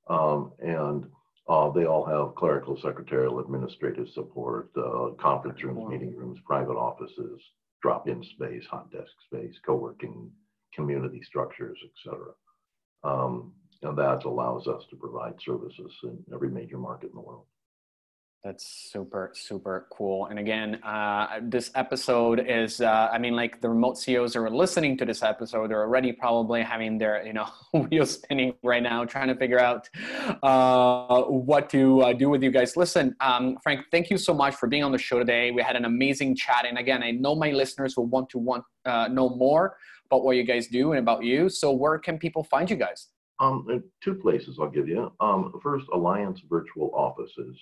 Um, 0.08 0.52
and 0.60 1.06
uh, 1.48 1.70
they 1.70 1.86
all 1.86 2.04
have 2.04 2.36
clerical, 2.36 2.78
secretarial, 2.80 3.40
administrative 3.40 4.06
support, 4.14 4.70
uh, 4.76 5.10
conference 5.20 5.62
rooms, 5.64 5.88
meeting 5.88 6.16
rooms, 6.16 6.38
private 6.46 6.76
offices, 6.76 7.40
drop-in 7.82 8.22
space, 8.22 8.64
hot 8.70 8.90
desk 8.92 9.10
space, 9.26 9.54
co-working, 9.66 10.30
community 10.72 11.20
structures, 11.24 11.78
etc. 11.84 12.26
Um, 13.02 13.52
and 13.82 13.98
that 13.98 14.24
allows 14.24 14.68
us 14.68 14.84
to 14.90 14.96
provide 14.96 15.34
services 15.44 15.92
in 16.04 16.18
every 16.32 16.48
major 16.48 16.78
market 16.78 17.10
in 17.10 17.16
the 17.16 17.20
world. 17.20 17.46
That's 18.44 18.66
super, 18.66 19.30
super 19.34 19.86
cool. 19.92 20.26
And 20.26 20.36
again, 20.36 20.82
uh, 20.82 21.38
this 21.42 21.70
episode 21.76 22.44
is, 22.44 22.80
uh, 22.80 23.08
I 23.12 23.16
mean, 23.16 23.36
like 23.36 23.60
the 23.60 23.68
remote 23.68 23.98
CEOs 23.98 24.34
are 24.34 24.50
listening 24.50 24.96
to 24.96 25.04
this 25.04 25.22
episode, 25.22 25.70
they're 25.70 25.82
already 25.82 26.10
probably 26.10 26.60
having 26.62 26.98
their, 26.98 27.24
you 27.24 27.34
know, 27.34 27.46
wheels 27.72 28.14
spinning 28.14 28.54
right 28.64 28.82
now, 28.82 29.04
trying 29.04 29.28
to 29.28 29.36
figure 29.36 29.60
out 29.60 29.88
uh, 30.42 31.22
what 31.22 31.70
to 31.70 32.00
uh, 32.02 32.12
do 32.12 32.28
with 32.28 32.42
you 32.42 32.50
guys. 32.50 32.76
Listen, 32.76 33.14
um, 33.20 33.58
Frank, 33.62 33.86
thank 33.92 34.10
you 34.10 34.18
so 34.18 34.34
much 34.34 34.56
for 34.56 34.66
being 34.66 34.82
on 34.82 34.90
the 34.90 34.98
show 34.98 35.20
today. 35.20 35.52
We 35.52 35.62
had 35.62 35.76
an 35.76 35.84
amazing 35.84 36.34
chat. 36.34 36.66
And 36.66 36.78
again, 36.78 37.00
I 37.04 37.12
know 37.12 37.36
my 37.36 37.52
listeners 37.52 37.96
will 37.96 38.06
want 38.06 38.28
to 38.30 38.38
want 38.38 38.64
uh, 38.84 39.06
know 39.06 39.28
more 39.36 39.76
about 40.06 40.24
what 40.24 40.34
you 40.34 40.42
guys 40.42 40.66
do 40.66 40.90
and 40.90 40.98
about 40.98 41.22
you. 41.22 41.48
So 41.48 41.70
where 41.70 41.96
can 41.96 42.18
people 42.18 42.42
find 42.42 42.68
you 42.68 42.76
guys? 42.76 43.06
Um, 43.38 43.84
two 44.02 44.16
places 44.16 44.58
I'll 44.60 44.68
give 44.68 44.88
you. 44.88 45.12
Um, 45.20 45.52
first, 45.62 45.86
Alliance 45.92 46.40
Virtual 46.50 46.90
Offices 46.92 47.56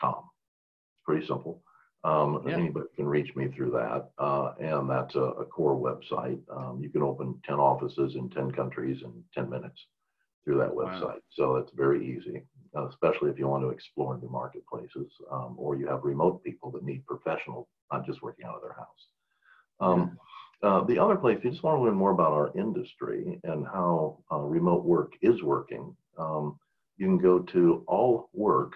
com. 0.00 0.30
It's 0.94 1.04
pretty 1.04 1.26
simple. 1.26 1.62
Um, 2.04 2.42
yeah. 2.46 2.54
Anybody 2.54 2.86
can 2.94 3.06
reach 3.06 3.34
me 3.34 3.48
through 3.48 3.70
that. 3.72 4.10
Uh, 4.18 4.52
and 4.60 4.88
that's 4.88 5.14
a, 5.14 5.20
a 5.20 5.44
core 5.46 5.74
website. 5.76 6.38
Um, 6.54 6.80
you 6.82 6.90
can 6.90 7.02
open 7.02 7.40
10 7.46 7.56
offices 7.56 8.14
in 8.14 8.28
10 8.30 8.52
countries 8.52 9.02
in 9.02 9.12
10 9.34 9.48
minutes 9.48 9.86
through 10.44 10.58
that 10.58 10.70
website. 10.70 11.02
Wow. 11.02 11.18
So 11.30 11.56
it's 11.56 11.72
very 11.74 12.06
easy, 12.06 12.42
especially 12.90 13.30
if 13.30 13.38
you 13.38 13.48
want 13.48 13.62
to 13.62 13.70
explore 13.70 14.18
new 14.18 14.28
marketplaces 14.28 15.10
um, 15.32 15.54
or 15.56 15.76
you 15.76 15.86
have 15.86 16.04
remote 16.04 16.44
people 16.44 16.70
that 16.72 16.84
need 16.84 17.06
professionals, 17.06 17.66
not 17.90 18.04
just 18.04 18.22
working 18.22 18.44
out 18.44 18.56
of 18.56 18.62
their 18.62 18.74
house. 18.74 19.08
Um, 19.80 20.18
uh, 20.62 20.84
the 20.84 20.98
other 20.98 21.16
place, 21.16 21.38
if 21.38 21.44
you 21.44 21.50
just 21.50 21.62
want 21.62 21.78
to 21.78 21.82
learn 21.82 21.94
more 21.94 22.12
about 22.12 22.32
our 22.32 22.52
industry 22.56 23.40
and 23.44 23.66
how 23.66 24.18
uh, 24.30 24.38
remote 24.38 24.84
work 24.84 25.12
is 25.22 25.42
working, 25.42 25.94
um, 26.18 26.58
you 26.96 27.06
can 27.06 27.18
go 27.18 27.40
to 27.40 27.84
allwork 27.86 28.72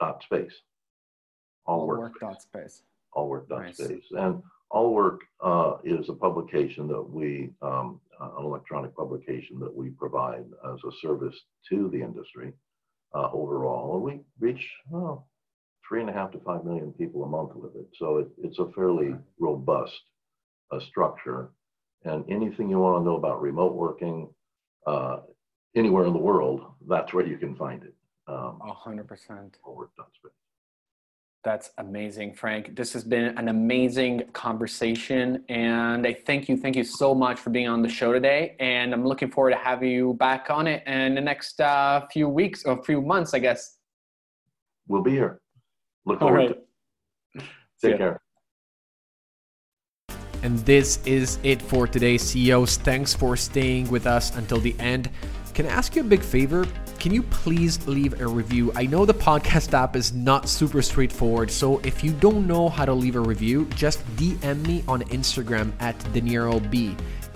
dot 0.00 0.22
space. 0.22 0.52
All, 1.66 1.86
work, 1.86 2.00
work 2.00 2.20
dot 2.20 2.42
space. 2.42 2.82
All 3.12 3.28
work 3.28 3.48
dot 3.48 3.62
nice. 3.62 3.76
space. 3.76 4.04
And 4.12 4.42
all 4.70 4.94
work 4.94 5.20
uh, 5.42 5.74
is 5.84 6.08
a 6.08 6.14
publication 6.14 6.88
that 6.88 7.02
we, 7.02 7.50
um, 7.62 8.00
uh, 8.20 8.30
an 8.38 8.44
electronic 8.44 8.96
publication 8.96 9.58
that 9.60 9.74
we 9.74 9.90
provide 9.90 10.44
as 10.72 10.80
a 10.84 10.92
service 11.00 11.36
to 11.68 11.88
the 11.92 12.00
industry 12.00 12.52
uh, 13.14 13.28
overall. 13.32 13.94
And 13.94 14.02
we 14.02 14.20
reach 14.38 14.64
three 15.86 16.00
and 16.00 16.10
a 16.10 16.12
half 16.12 16.30
to 16.32 16.40
five 16.40 16.64
million 16.64 16.92
people 16.92 17.24
a 17.24 17.28
month 17.28 17.54
with 17.54 17.74
it. 17.74 17.88
So 17.96 18.18
it, 18.18 18.28
it's 18.42 18.58
a 18.58 18.70
fairly 18.76 19.14
robust 19.38 20.00
uh, 20.70 20.80
structure. 20.80 21.50
And 22.04 22.24
anything 22.30 22.70
you 22.70 22.78
want 22.78 23.00
to 23.00 23.04
know 23.04 23.16
about 23.16 23.42
remote 23.42 23.74
working 23.74 24.28
uh, 24.86 25.18
anywhere 25.76 26.06
in 26.06 26.12
the 26.12 26.18
world, 26.18 26.60
that's 26.88 27.12
where 27.12 27.26
you 27.26 27.36
can 27.36 27.54
find 27.56 27.82
it. 27.82 27.94
Um, 28.26 28.60
100%. 28.64 29.54
That's 31.42 31.70
amazing, 31.78 32.34
Frank. 32.34 32.76
This 32.76 32.92
has 32.92 33.02
been 33.02 33.38
an 33.38 33.48
amazing 33.48 34.24
conversation. 34.34 35.42
And 35.48 36.06
I 36.06 36.12
thank 36.12 36.48
you. 36.50 36.56
Thank 36.56 36.76
you 36.76 36.84
so 36.84 37.14
much 37.14 37.40
for 37.40 37.48
being 37.48 37.66
on 37.66 37.80
the 37.80 37.88
show 37.88 38.12
today. 38.12 38.56
And 38.60 38.92
I'm 38.92 39.06
looking 39.06 39.30
forward 39.30 39.52
to 39.52 39.56
having 39.56 39.90
you 39.90 40.14
back 40.14 40.50
on 40.50 40.66
it 40.66 40.86
in 40.86 41.14
the 41.14 41.20
next 41.20 41.60
uh, 41.60 42.06
few 42.12 42.28
weeks 42.28 42.64
or 42.64 42.82
few 42.84 43.00
months, 43.00 43.32
I 43.32 43.38
guess. 43.38 43.78
We'll 44.86 45.02
be 45.02 45.12
here. 45.12 45.40
Look 46.04 46.18
forward 46.18 46.40
All 46.40 46.46
right. 46.48 46.54
to 47.34 47.40
it. 47.40 47.44
Take 47.82 47.96
care. 47.96 48.20
And 50.42 50.58
this 50.60 51.00
is 51.06 51.38
it 51.42 51.60
for 51.60 51.86
today, 51.86 52.18
CEOs. 52.18 52.78
Thanks 52.78 53.14
for 53.14 53.36
staying 53.36 53.90
with 53.90 54.06
us 54.06 54.36
until 54.36 54.58
the 54.58 54.74
end. 54.78 55.10
Can 55.54 55.66
I 55.66 55.70
ask 55.70 55.96
you 55.96 56.02
a 56.02 56.04
big 56.04 56.22
favor? 56.22 56.66
Can 57.00 57.14
you 57.14 57.22
please 57.22 57.86
leave 57.88 58.20
a 58.20 58.26
review? 58.26 58.72
I 58.76 58.84
know 58.84 59.06
the 59.06 59.14
podcast 59.14 59.72
app 59.72 59.96
is 59.96 60.12
not 60.12 60.50
super 60.50 60.82
straightforward, 60.82 61.50
so 61.50 61.78
if 61.78 62.04
you 62.04 62.12
don't 62.12 62.46
know 62.46 62.68
how 62.68 62.84
to 62.84 62.92
leave 62.92 63.16
a 63.16 63.20
review, 63.20 63.64
just 63.74 64.04
DM 64.16 64.66
me 64.66 64.84
on 64.86 65.00
Instagram 65.04 65.72
at 65.80 65.98
DenieroB. 66.12 66.94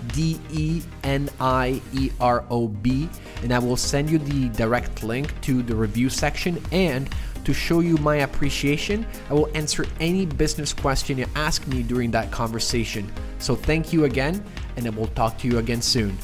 D 0.08 0.38
E 0.52 0.82
N 1.02 1.30
I 1.40 1.80
E 1.94 2.10
R 2.20 2.44
O 2.50 2.68
B, 2.68 3.08
and 3.42 3.54
I 3.54 3.58
will 3.58 3.78
send 3.78 4.10
you 4.10 4.18
the 4.18 4.50
direct 4.50 5.02
link 5.02 5.32
to 5.40 5.62
the 5.62 5.74
review 5.74 6.10
section. 6.10 6.62
And 6.70 7.08
to 7.46 7.54
show 7.54 7.80
you 7.80 7.96
my 7.96 8.16
appreciation, 8.16 9.06
I 9.30 9.32
will 9.32 9.48
answer 9.54 9.86
any 9.98 10.26
business 10.26 10.74
question 10.74 11.16
you 11.16 11.26
ask 11.36 11.66
me 11.68 11.82
during 11.82 12.10
that 12.10 12.30
conversation. 12.30 13.10
So 13.38 13.56
thank 13.56 13.94
you 13.94 14.04
again, 14.04 14.44
and 14.76 14.86
I 14.86 14.90
will 14.90 15.06
talk 15.06 15.38
to 15.38 15.48
you 15.48 15.56
again 15.56 15.80
soon. 15.80 16.18